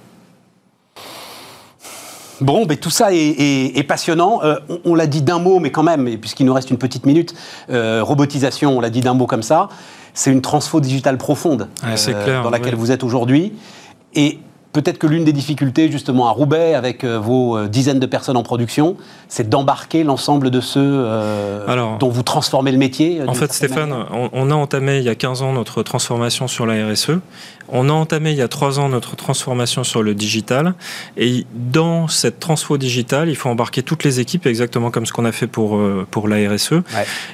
[2.40, 4.40] Bon, mais tout ça est, passionnant.
[4.42, 7.34] Euh, on, l'a dit d'un mot, mais quand même, puisqu'il nous reste une petite minute,
[7.70, 9.68] euh, robotisation, on l'a dit d'un mot comme ça,
[10.14, 13.52] c'est une transfo digitale profonde euh, dans laquelle vous êtes aujourd'hui.
[14.14, 14.38] Et
[14.72, 18.96] peut-être que l'une des difficultés, justement, à Roubaix, avec vos dizaines de personnes en production,
[19.28, 21.04] c'est d'embarquer l'ensemble de ceux
[21.98, 23.20] dont vous transformez le métier.
[23.26, 26.66] En fait, Stéphane, on, on, a entamé il y a 15 ans notre transformation sur
[26.66, 27.18] la RSE.
[27.68, 30.74] On a entamé il y a trois ans notre transformation sur le digital.
[31.16, 35.26] Et dans cette transfo digitale, il faut embarquer toutes les équipes, exactement comme ce qu'on
[35.26, 36.74] a fait pour, euh, pour la RSE.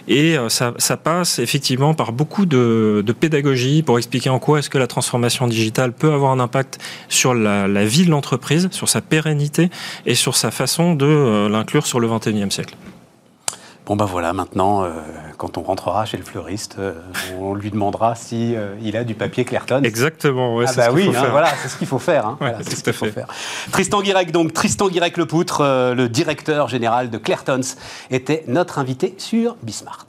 [0.08, 4.78] Et euh, ça, passe effectivement par beaucoup de, pédagogie pour expliquer en quoi est-ce que
[4.78, 6.78] la transformation digitale peut avoir un impact
[7.08, 9.70] sur la, vie de l'entreprise, sur sa pérennité
[10.04, 12.76] et sur sa façon de euh, l'inclure sur le 21e siècle.
[13.86, 14.88] Bon ben voilà, maintenant, euh,
[15.36, 16.94] quand on rentrera chez le fleuriste, euh,
[17.38, 19.82] on lui demandera si euh, il a du papier Clairton.
[19.82, 22.26] Exactement, ouais, ah bah oui, hein, voilà, c'est ce qu'il faut faire.
[22.26, 22.38] Hein.
[22.62, 23.26] c'est ce qu'il faut faire.
[23.72, 25.62] Tristan Guirec, donc Tristan Guirec Le Poutre,
[25.94, 27.60] le directeur général de Clairtons,
[28.10, 30.06] était notre invité sur Bismart.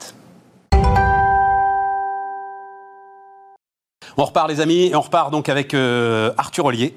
[4.18, 6.96] On repart les amis, on repart donc avec Arthur Ollier.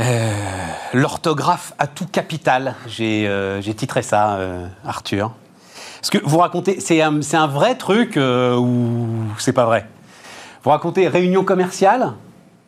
[0.00, 0.32] Euh,
[0.92, 5.32] l'orthographe à tout capital, j'ai euh, titré ça, euh, Arthur.
[6.00, 9.06] Parce que vous racontez, c'est un, un, vrai truc ou
[9.38, 9.86] c'est pas vrai?
[10.62, 12.12] Vous racontez réunion commerciale?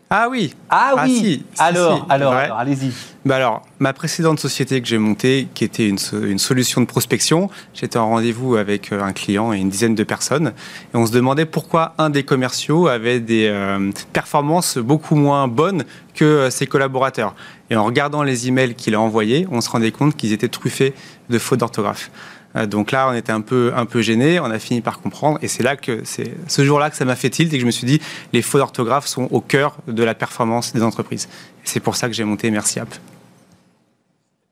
[0.08, 0.54] Ah oui.
[0.70, 1.44] Ah, ah oui.
[1.58, 2.92] alors, alors, allez-y.
[3.24, 7.50] Bah alors, ma précédente société que j'ai montée, qui était une, une solution de prospection,
[7.74, 10.52] j'étais en rendez-vous avec euh, un client et une dizaine de personnes,
[10.94, 15.84] et on se demandait pourquoi un des commerciaux avait des euh, performances beaucoup moins bonnes
[16.14, 17.34] que euh, ses collaborateurs.
[17.70, 20.94] Et en regardant les emails qu'il a envoyés, on se rendait compte qu'ils étaient truffés
[21.30, 22.12] de fautes d'orthographe.
[22.56, 24.40] Euh, donc là, on était un peu, un peu gêné.
[24.40, 25.38] On a fini par comprendre.
[25.42, 27.66] Et c'est là que c'est ce jour-là que ça m'a fait tilt et que je
[27.66, 28.00] me suis dit,
[28.32, 31.28] les fautes d'orthographe sont au cœur de la performance des entreprises.
[31.64, 32.94] C'est pour ça que j'ai monté Merci App.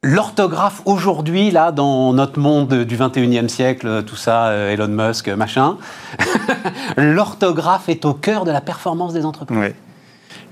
[0.02, 5.78] L'orthographe aujourd'hui, là, dans notre monde du 21e siècle, tout ça, euh, Elon Musk, machin,
[6.98, 9.72] l'orthographe est au cœur de la performance des entreprises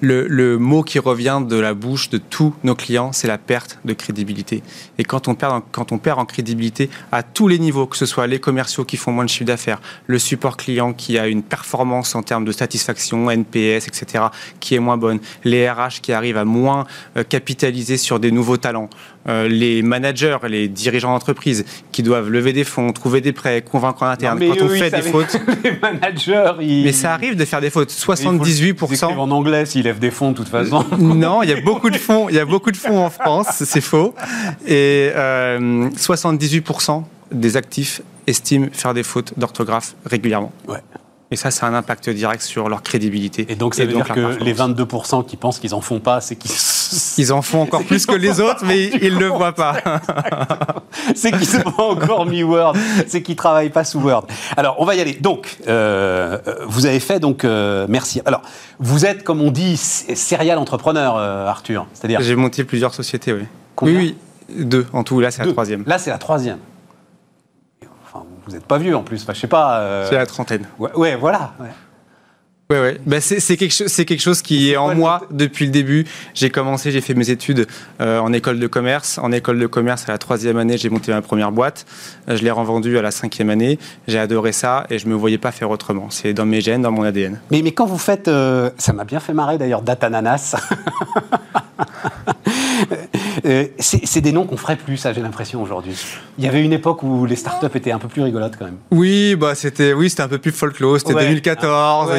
[0.01, 3.93] le, mot qui revient de la bouche de tous nos clients, c'est la perte de
[3.93, 4.63] crédibilité.
[4.99, 7.97] Et quand on, perd en, quand on perd en crédibilité à tous les niveaux, que
[7.97, 11.27] ce soit les commerciaux qui font moins de chiffre d'affaires, le support client qui a
[11.27, 14.25] une performance en termes de satisfaction, NPS, etc.,
[14.61, 18.57] qui est moins bonne, les RH qui arrivent à moins euh, capitaliser sur des nouveaux
[18.57, 18.91] talents,
[19.29, 24.03] euh, les managers, les dirigeants d'entreprise qui doivent lever des fonds, trouver des prêts, convaincre
[24.03, 24.39] en interne.
[24.39, 27.91] quand on fait des fautes, les managers, mais ça arrive de faire des fautes.
[27.91, 29.05] 78%.
[29.05, 30.85] en anglais s'ils lèvent des fonds de toute façon.
[30.99, 32.29] non, il y a beaucoup de fonds.
[32.29, 34.15] Il y a beaucoup de fonds en France, c'est faux.
[34.67, 37.01] Et 78% euh,
[37.33, 40.53] des actifs estiment faire des fautes d'orthographe régulièrement.
[40.69, 40.79] Ouais.
[41.33, 43.47] Et ça, c'est un impact direct sur leur crédibilité.
[43.49, 46.37] Et donc, ça veut dire que les 22% qui pensent qu'ils n'en font pas, c'est
[46.37, 46.51] qu'ils...
[47.17, 49.77] Ils en font encore plus que les autres, mais ils ne le voient pas.
[51.15, 52.77] c'est qu'ils n'ont pas encore mis Word,
[53.07, 54.27] c'est qu'ils ne travaillent pas sous Word.
[54.59, 55.15] Alors, on va y aller.
[55.15, 58.21] Donc, euh, vous avez fait, donc, euh, merci.
[58.27, 58.43] Alors,
[58.79, 61.87] vous êtes, comme on dit, serial entrepreneur, euh, Arthur.
[61.95, 62.21] C'est-à-dire...
[62.21, 63.45] J'ai monté plusieurs sociétés, oui.
[63.81, 64.17] oui, oui,
[64.63, 65.19] deux en tout.
[65.19, 65.85] Là, c'est la troisième.
[65.87, 66.59] Là, c'est la troisième
[68.47, 69.23] vous n'êtes pas vieux en plus.
[69.23, 70.07] Enfin, je sais pas.
[70.09, 70.67] C'est la trentaine.
[70.79, 71.55] Ouais, voilà.
[72.73, 72.99] Ouais, ouais.
[73.05, 76.07] Bah, c'est quelque, chose, quelque chose qui est en moi depuis le début.
[76.33, 77.67] J'ai commencé, j'ai fait mes études
[78.01, 79.19] euh, en école de commerce.
[79.19, 81.85] En école de commerce, à la troisième année, j'ai monté ma première boîte.
[82.31, 83.79] Euh, je l'ai revendue à la cinquième année.
[84.09, 86.07] J'ai adoré ça et je me voyais pas faire autrement.
[86.09, 87.41] C'est dans mes gènes, dans mon ADN.
[87.51, 90.57] Mais, mais quand vous faites, euh, ça m'a bien fait marrer d'ailleurs, Datananas.
[93.45, 95.97] Euh, c'est des noms qu'on ferait plus, ça, j'ai l'impression aujourd'hui.
[96.39, 98.79] Il y avait une époque où les startups étaient un peu plus rigolotes quand même.
[98.91, 100.99] Oui, bah c'était oui, c'était un peu plus folklore.
[100.99, 102.11] C'était 2014.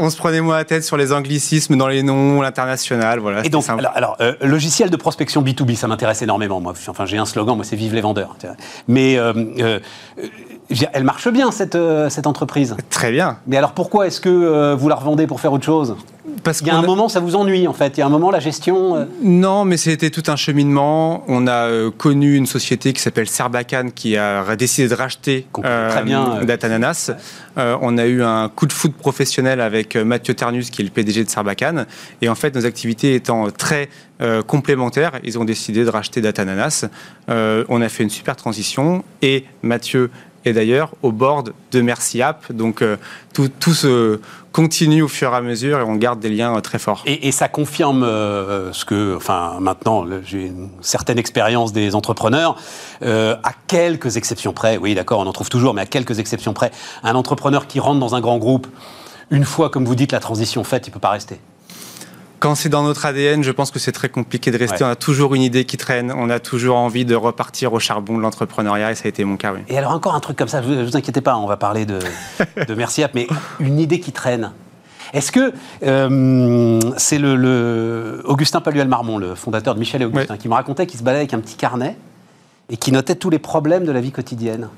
[0.00, 3.44] on, se prenait moins la tête sur les anglicismes dans les noms, l'international, voilà.
[3.44, 3.64] Et donc,
[3.94, 6.60] alors, euh, logiciel de prospection B2B, ça m'intéresse énormément.
[6.60, 8.36] Moi, enfin, j'ai un slogan, moi, c'est vive les vendeurs.
[8.88, 9.80] Mais euh,
[10.92, 12.76] elle marche bien cette, cette entreprise.
[12.90, 13.38] Très bien.
[13.46, 15.96] Mais alors pourquoi est-ce que vous la revendez pour faire autre chose?
[16.42, 17.96] Parce qu'il y a un moment, ça vous ennuie en fait.
[17.96, 18.96] Il y a un moment, la gestion.
[18.96, 21.24] Euh, non, mais c'était tout un cheminement.
[21.28, 25.90] On a euh, connu une société qui s'appelle Serbacan qui a décidé de racheter euh,
[25.90, 27.12] très bien, Datananas.
[27.56, 31.24] on a eu un coup de foot professionnel avec Mathieu Ternus, qui est le PDG
[31.24, 31.84] de Serbacan.
[32.22, 33.88] Et en fait, nos activités étant très
[34.46, 36.86] complémentaires, ils ont décidé de racheter Datananas.
[37.28, 40.10] on a fait une super transition et Mathieu
[40.46, 42.50] et d'ailleurs au board de Merci App.
[42.52, 42.96] Donc euh,
[43.34, 44.20] tout, tout, se
[44.52, 47.02] continue au fur et à mesure et on garde des liens euh, très forts.
[47.04, 52.56] Et, ça confirme euh, ce que, enfin maintenant j'ai une certaine expérience des entrepreneurs,
[53.02, 56.70] à quelques exceptions près, oui d'accord on en trouve toujours, mais à quelques exceptions près,
[57.02, 58.68] un entrepreneur qui rentre dans un grand groupe,
[59.30, 61.38] une fois comme vous dites la transition faite, il ne peut pas rester
[62.38, 64.84] quand c'est dans notre ADN, je pense que c'est très compliqué de rester.
[64.84, 68.16] On a toujours une idée qui traîne, on a toujours envie de repartir au charbon
[68.16, 69.52] de l'entrepreneuriat et ça a été mon cas.
[69.52, 69.60] Oui.
[69.68, 71.98] Et alors encore un truc comme ça, ne vous, inquiétez pas, on va parler de,
[72.66, 73.26] de Merci mais
[73.60, 74.52] une idée qui traîne.
[75.12, 75.52] Est-ce que
[75.84, 80.98] euh, c'est le, Augustin Paluel-Marmont, le fondateur de Michel et Augustin, qui me racontait qu'il
[80.98, 81.96] se baladait avec un petit carnet
[82.68, 84.68] et qui notait tous les problèmes de la vie quotidienne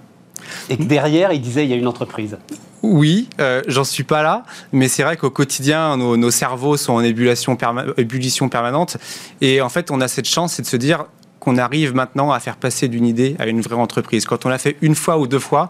[0.68, 2.36] et que derrière, il disait il y a une entreprise.
[2.83, 7.01] Oui, euh, j'en suis pas là, mais c'est vrai qu'au quotidien, nos, cerveaux sont en
[7.01, 7.57] ébullition,
[7.97, 8.97] ébullition permanente.
[9.41, 11.07] Et en fait, on a cette chance, c'est de se dire
[11.41, 14.24] qu'on arrive maintenant à faire passer d'une idée à une vraie entreprise.
[14.26, 15.68] Quand on l'a fait une fois ou deux fois,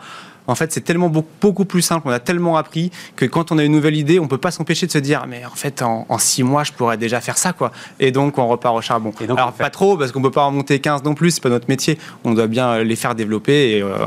[0.48, 3.64] en fait, c'est tellement beaucoup plus simple, on a tellement appris que quand on a
[3.64, 6.42] une nouvelle idée, on peut pas s'empêcher de se dire, mais en fait, en, six
[6.42, 7.70] mois, je pourrais déjà faire ça, quoi.
[8.00, 9.12] Et donc, on repart au charbon.
[9.20, 11.42] Et donc, Alors, pas trop, parce qu'on peut pas en monter 15 non plus, c'est
[11.42, 11.98] pas notre métier.
[12.24, 13.98] On doit bien les faire développer et, euh,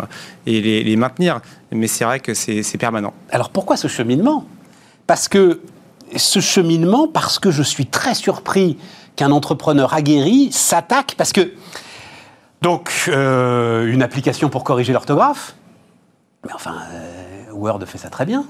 [0.47, 1.41] les, maintenir.
[1.71, 3.13] Mais c'est vrai que c'est permanent.
[3.29, 4.47] Alors, pourquoi ce cheminement?
[5.05, 5.61] Parce que
[6.15, 8.77] ce cheminement, parce que je suis très surpris
[9.15, 11.51] qu'un entrepreneur aguerri s'attaque, parce que
[12.61, 15.55] donc, euh, une application pour corriger l'orthographe,
[16.45, 18.45] mais enfin, euh, Word fait ça très bien.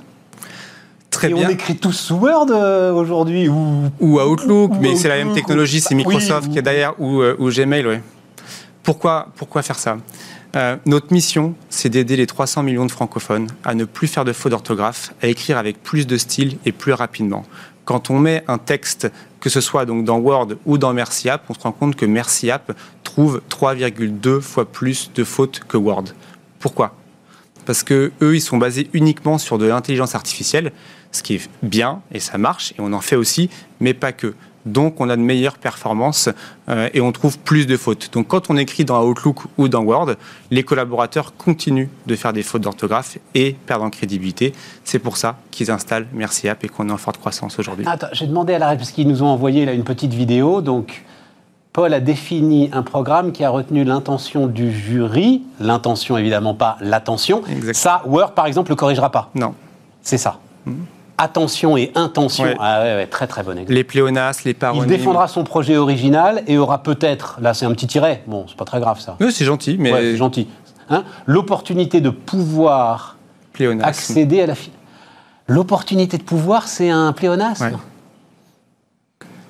[1.10, 1.48] Très et bien.
[1.48, 5.82] on écrit tous sous Word euh, aujourd'hui ou, ou Outlook, mais c'est la même technologie,
[5.82, 7.96] c'est Microsoft qui est derrière ou, euh, ou Gmail, oui.
[8.84, 9.98] Pourquoi, pourquoi faire ça?
[10.86, 14.52] Notre mission, c'est d'aider les 300 millions de francophones à ne plus faire de fautes
[14.52, 17.46] d'orthographe, à écrire avec plus de style et plus rapidement.
[17.86, 21.54] Quand on met un texte, que ce soit donc dans Word ou dans MerciApp, on
[21.54, 22.74] se rend compte que MerciApp
[23.04, 26.06] trouve 3,2 fois plus de fautes que Word.
[26.60, 26.96] Pourquoi?
[27.72, 30.74] Parce que eux, ils sont basés uniquement sur de l'intelligence artificielle,
[31.14, 33.50] ce qui est bien et ça marche et on en fait aussi,
[33.80, 34.34] mais pas que.
[34.66, 36.28] Donc on a de meilleures performances
[36.68, 38.10] euh, et on trouve plus de fautes.
[38.12, 40.16] Donc quand on écrit dans Outlook ou dans Word,
[40.52, 44.52] les collaborateurs continuent de faire des fautes d'orthographe et perdent en crédibilité.
[44.84, 47.86] C'est pour ça qu'ils installent Merci App et qu'on est en forte croissance aujourd'hui.
[47.88, 50.60] Attends, j'ai demandé à la parce qu'ils nous ont envoyé là une petite vidéo.
[50.60, 51.06] Donc
[51.74, 57.44] Paul a défini un programme qui a retenu l'intention du jury, l'intention évidemment pas l'attention.
[57.74, 59.30] Ça, Word par exemple le corrigera pas.
[59.36, 59.54] Non.
[60.02, 60.40] C'est ça.
[60.66, 60.84] Hmm.
[61.18, 62.46] Attention et intention.
[62.60, 63.74] Ah ouais, très très bon exemple.
[63.74, 64.84] Les pléonasmes, les paronymes.
[64.84, 68.58] Il défendra son projet original et aura peut-être, là c'est un petit tiret, bon c'est
[68.58, 69.16] pas très grave ça.
[69.22, 69.92] Oui, c'est gentil, mais.
[69.92, 70.50] c'est gentil.
[70.90, 73.16] Hein L'opportunité de pouvoir
[73.82, 74.56] accéder à la.
[75.48, 77.78] L'opportunité de pouvoir, c'est un pléonasme.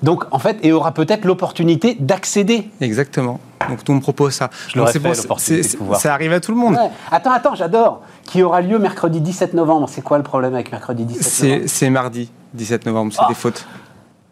[0.02, 2.70] Donc, en fait, et aura peut-être l'opportunité d'accéder.
[2.80, 3.40] Exactement.
[3.68, 4.50] Donc, tout me propose ça.
[4.68, 4.88] Je Donc,
[5.38, 5.62] c'est
[5.94, 6.76] Ça arrive à tout le monde.
[7.10, 8.02] Attends, attends, j'adore.
[8.24, 9.88] Qui aura lieu mercredi 17 novembre.
[9.88, 11.68] C'est quoi le problème avec mercredi 17 novembre?
[11.68, 13.28] C'est mardi 17 novembre, c'est ah.
[13.28, 13.66] des fautes.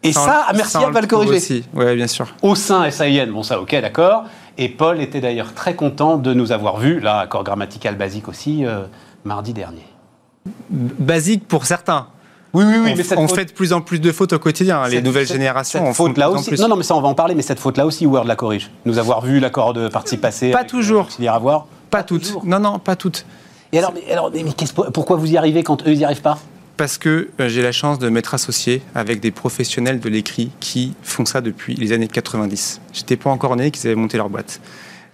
[0.03, 1.63] Et ça, merci à va le corriger.
[1.73, 2.27] Oui, bien sûr.
[2.41, 4.25] Au sein SAIN, bon ça, ok, d'accord.
[4.57, 8.65] Et Paul était d'ailleurs très content de nous avoir vus, là, accord grammatical basique aussi,
[8.65, 8.85] euh,
[9.23, 9.85] mardi dernier.
[10.69, 12.07] Basique pour certains.
[12.53, 12.91] Oui, oui, oui.
[12.91, 14.81] On, mais on fait de plus en plus de fautes au quotidien.
[14.81, 15.85] Hein, les nouvelles générations.
[15.85, 16.53] Cette faute là aussi.
[16.59, 17.35] Non, non, mais ça, on va en parler.
[17.35, 18.71] Mais cette faute là aussi, Word la corrige.
[18.85, 20.51] Nous avoir vu l'accord de partie passée.
[20.51, 21.07] Pas toujours.
[21.27, 21.67] à voir.
[21.89, 22.43] Pas, toutes.
[22.43, 23.25] Non, non, pas toutes.
[23.73, 24.43] Et alors, mais, alors, mais
[24.93, 26.39] pourquoi vous y arrivez quand eux, ils n'y arrivent pas?
[26.77, 30.93] Parce que euh, j'ai la chance de m'être associé avec des professionnels de l'écrit qui
[31.03, 32.81] font ça depuis les années 90.
[32.91, 34.59] J'étais pas encore né qu'ils avaient monté leur boîte.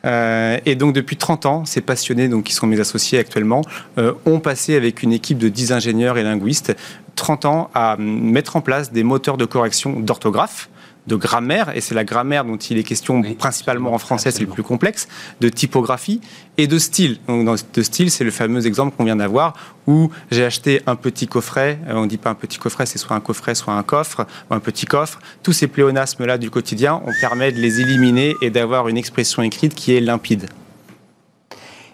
[0.08, 3.62] Euh, et donc depuis 30 ans, ces passionnés, donc, qui sont mes associés actuellement,
[3.97, 6.76] euh, ont passé avec une équipe de 10 ingénieurs et linguistes
[7.16, 10.70] 30 ans à mettre en place des moteurs de correction d'orthographe
[11.08, 14.47] de grammaire, et c'est la grammaire dont il est question principalement en français, c'est le
[14.47, 15.08] plus complexe,
[15.41, 16.22] de typographie
[16.58, 17.18] et de style.
[17.28, 19.53] Donc, dans, de style, c'est le fameux exemple qu'on vient d'avoir
[19.88, 22.97] où j'ai acheté un petit coffret, euh, on ne dit pas un petit coffret, c'est
[22.97, 25.20] soit un coffret, soit un coffre, ou un petit coffre.
[25.43, 29.74] Tous ces pléonasmes-là du quotidien, on permet de les éliminer et d'avoir une expression écrite
[29.74, 30.49] qui est limpide.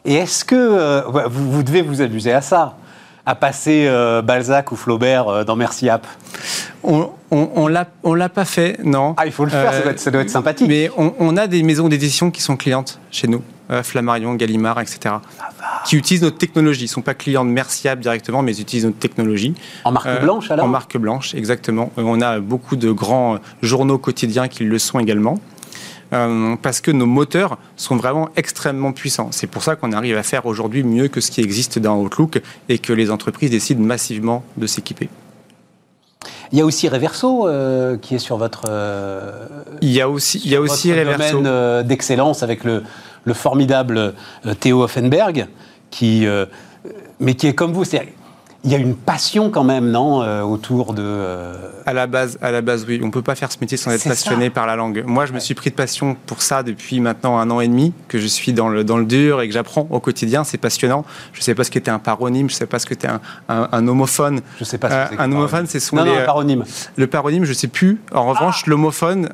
[0.05, 2.77] Et est-ce que euh, vous, vous devez vous amuser à ça
[3.25, 6.05] à passer euh, Balzac ou Flaubert euh, dans Merci App
[6.83, 9.15] On, on, l'a pas fait, non.
[9.17, 10.67] Ah, il faut le faire, ça, doit être, euh, sympathique.
[10.67, 13.41] Mais on, a des maisons d'édition qui sont clientes chez nous,
[13.83, 15.15] Flammarion, Gallimard, etc.,
[15.85, 16.81] qui utilisent notre technologie.
[16.81, 19.55] Ils ne sont pas clients de Merci App directement, mais ils utilisent notre technologie.
[19.85, 20.65] En marque blanche, alors?
[20.65, 21.91] En marque blanche, exactement.
[21.95, 25.39] on a beaucoup de grands journaux quotidiens qui le sont également.
[26.11, 29.29] Euh, parce que nos moteurs sont vraiment extrêmement puissants.
[29.31, 32.41] C'est pour ça qu'on arrive à faire aujourd'hui mieux que ce qui existe dans Outlook
[32.69, 35.09] et que les entreprises décident massivement de s'équiper.
[36.51, 38.65] Il y a aussi Reverso euh, qui est sur votre.
[38.69, 39.47] Euh,
[39.81, 41.41] il y a aussi, il y a aussi Reverso.
[41.41, 42.83] domaine d'excellence avec le,
[43.23, 44.13] le formidable
[44.59, 45.47] Théo Offenberg
[45.89, 46.27] qui,
[47.19, 47.85] mais qui est comme vous.
[47.85, 48.13] C'est
[48.65, 51.03] il y a une passion quand même, non, euh, autour de.
[51.03, 51.53] Euh,
[51.85, 53.01] à la base, à la base, oui.
[53.03, 55.03] On peut pas faire ce métier sans être passionné par la langue.
[55.05, 57.91] Moi, je me suis pris de passion pour ça depuis maintenant un an et demi,
[58.07, 60.45] que je suis dans le dans le dur et que j'apprends au quotidien.
[60.45, 61.03] C'est passionnant.
[61.33, 62.49] Je sais pas ce qu'était un paronyme.
[62.49, 64.39] Je sais pas ce qu'était un, un, homophone.
[64.59, 65.07] Je sais pas.
[65.07, 65.97] Ce que euh, un homophone, c'est son.
[65.97, 66.63] Non, non, un paronyme.
[66.95, 67.99] Le paronyme, je sais plus.
[68.13, 68.69] En revanche, ah.
[68.69, 69.29] l'homophone,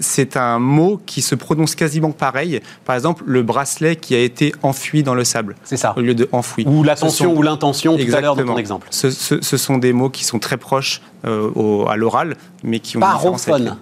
[0.00, 2.62] c'est un mot qui se prononce quasiment pareil.
[2.86, 5.54] Par exemple, le bracelet qui a été enfui dans le sable.
[5.64, 5.92] C'est ça.
[5.98, 6.64] Au lieu de enfoui.
[6.66, 8.69] Ou l'attention ou l'intention tout à l'heure dans ton exemple.
[8.90, 13.76] Ce, sont des mots qui sont très proches euh, à l'oral, mais qui ont Parophone.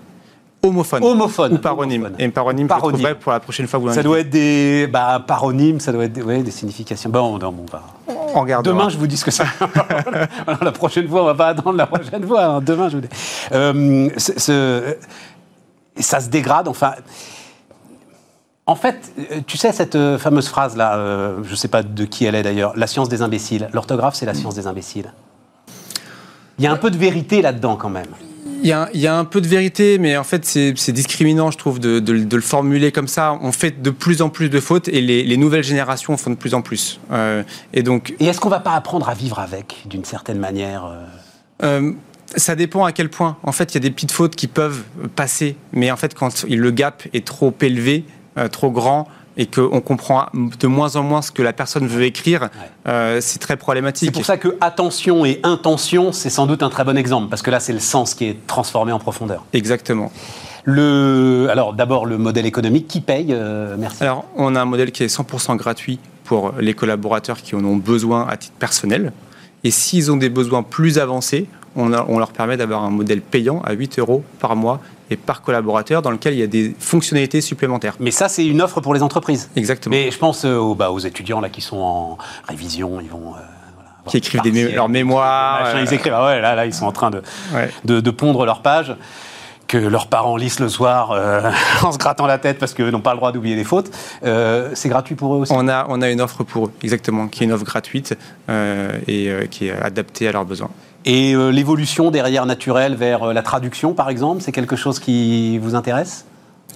[0.60, 1.04] Homophone.
[1.04, 1.52] Homophone.
[1.52, 2.10] Ou paronyme.
[2.18, 3.14] Et paronyme, paronyme.
[3.20, 6.42] pour la prochaine fois vous Ça doit être des bah, paronymes, ça doit être des,
[6.42, 7.10] des significations.
[7.10, 7.82] Bon, on va.
[8.34, 8.74] On regardera.
[8.74, 9.44] Demain, je vous dis ce que c'est.
[10.60, 12.44] la prochaine fois, on va pas attendre la prochaine fois.
[12.44, 12.60] Hein.
[12.60, 13.08] Demain, je vous dis.
[13.52, 14.10] Euh,
[15.96, 16.66] ça se dégrade.
[16.66, 16.94] Enfin.
[18.68, 22.04] En fait, euh, tu sais, cette euh, fameuse phrase-là, euh, je ne sais pas de
[22.04, 23.70] qui elle est d'ailleurs, la science des imbéciles.
[23.72, 25.10] L'orthographe, c'est la science des imbéciles.
[26.58, 28.08] Il y a un peu de vérité là-dedans quand même.
[28.62, 28.72] Il y,
[29.06, 32.90] a, un peu de vérité, mais en fait, c'est discriminant, je trouve, de, le formuler
[32.90, 33.38] comme ça.
[33.40, 36.54] On fait de plus en plus de fautes et les, nouvelles générations font de plus
[36.54, 37.00] en plus.
[37.72, 38.16] et donc.
[38.18, 40.90] Et est-ce qu'on va pas apprendre à vivre avec, d'une certaine manière
[42.36, 43.38] ça dépend à quel point.
[43.42, 44.82] En fait, il y a des petites fautes qui peuvent
[45.16, 48.04] passer, mais en fait, quand le gap est trop élevé,
[48.46, 49.08] trop grand
[49.38, 52.50] et qu'on comprend de moins en moins ce que la personne veut écrire,
[52.88, 54.08] euh, c'est très problématique.
[54.08, 57.40] C'est pour ça que attention et intention, c'est sans doute un très bon exemple, parce
[57.40, 59.44] que là, c'est le sens qui est transformé en profondeur.
[59.52, 60.10] Exactement.
[60.64, 64.02] Le, alors d'abord, le modèle économique, qui paye euh, Merci.
[64.02, 67.76] Alors, on a un modèle qui est 100% gratuit pour les collaborateurs qui en ont
[67.76, 69.12] besoin à titre personnel.
[69.62, 71.46] Et s'ils ont des besoins plus avancés,
[71.78, 75.42] on, on leur permet d'avoir un modèle payant à 8 euros par mois et par
[75.42, 77.94] collaborateur dans lequel il y a des fonctionnalités supplémentaires.
[78.00, 79.50] Mais ça, c'est une offre pour les entreprises.
[79.56, 79.94] Exactement.
[79.94, 83.34] Mais je pense euh, aux, bah, aux, étudiants là, qui sont en révision, ils vont...
[83.34, 83.40] Euh,
[84.06, 85.78] qui écrivent des leurs mémoires.
[85.78, 87.20] Ils écrivent, ah ouais, là, là, ils sont en train de,
[87.84, 88.96] de, pondre leurs pages
[89.66, 91.50] que leurs parents lisent le soir euh,
[91.82, 93.90] en se grattant la tête parce qu'ils n'ont pas le droit d'oublier des fautes.
[94.22, 95.52] c'est gratuit pour eux aussi?
[95.54, 98.16] On a, on a une offre pour eux, exactement, qui est une offre gratuite
[98.48, 100.70] et qui est adaptée à leurs besoins.
[101.04, 105.58] Et euh, l'évolution derrière naturelle vers euh, la traduction, par exemple, c'est quelque chose qui
[105.58, 106.26] vous intéresse?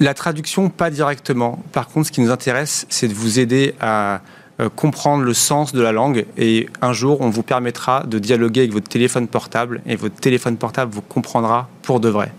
[0.01, 1.63] La traduction, pas directement.
[1.73, 4.21] Par contre, ce qui nous intéresse, c'est de vous aider à
[4.61, 8.61] euh, comprendre le sens de la langue et un jour on vous permettra de dialoguer
[8.61, 12.33] avec votre téléphone portable et votre téléphone portable vous comprendra pour de vrai.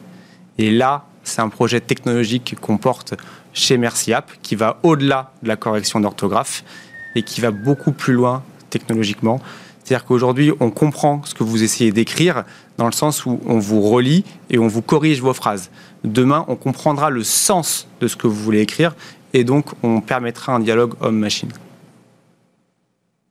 [0.60, 3.16] Et là, c'est un projet technologique qu'on porte
[3.54, 6.64] chez MerciApp qui va au-delà de la correction d'orthographe
[7.16, 9.40] et qui va beaucoup plus loin technologiquement.
[9.84, 12.44] C'est-à-dire qu'aujourd'hui, on comprend ce que vous essayez d'écrire
[12.78, 15.70] dans le sens où on vous relit et on vous corrige vos phrases.
[16.04, 18.96] Demain, on comprendra le sens de ce que vous voulez écrire
[19.34, 21.52] et donc on permettra un dialogue homme-machine.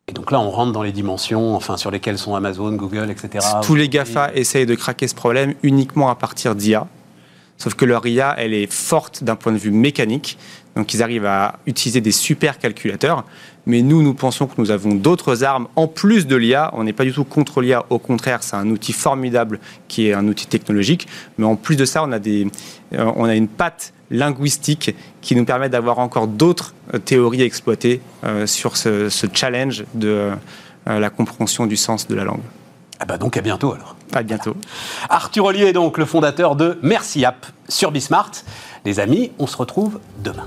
[0.08, 3.46] Et donc là, on rentre dans les dimensions enfin, sur lesquelles sont Amazon, Google, etc.
[3.62, 6.86] Tous les GAFA essayent de craquer ce problème uniquement à partir d'IA.
[7.56, 10.36] Sauf que leur IA, elle est forte d'un point de vue mécanique.
[10.76, 13.24] Donc ils arrivent à utiliser des super calculateurs.
[13.66, 16.70] Mais nous, nous pensons que nous avons d'autres armes en plus de l'IA.
[16.74, 17.84] On n'est pas du tout contre l'IA.
[17.90, 21.06] Au contraire, c'est un outil formidable qui est un outil technologique.
[21.38, 22.48] Mais en plus de ça, on a, des,
[22.94, 27.44] euh, on a une patte linguistique qui nous permet d'avoir encore d'autres euh, théories à
[27.44, 30.30] exploiter euh, sur ce, challenge de
[30.84, 32.42] la compréhension du sens de la langue.
[32.98, 33.94] Ah bah donc à bientôt alors.
[34.12, 34.54] À bientôt.
[35.08, 38.30] Arthur Ollier est donc le fondateur de Merci App sur Bismart.
[38.84, 40.44] Les amis, on se retrouve demain.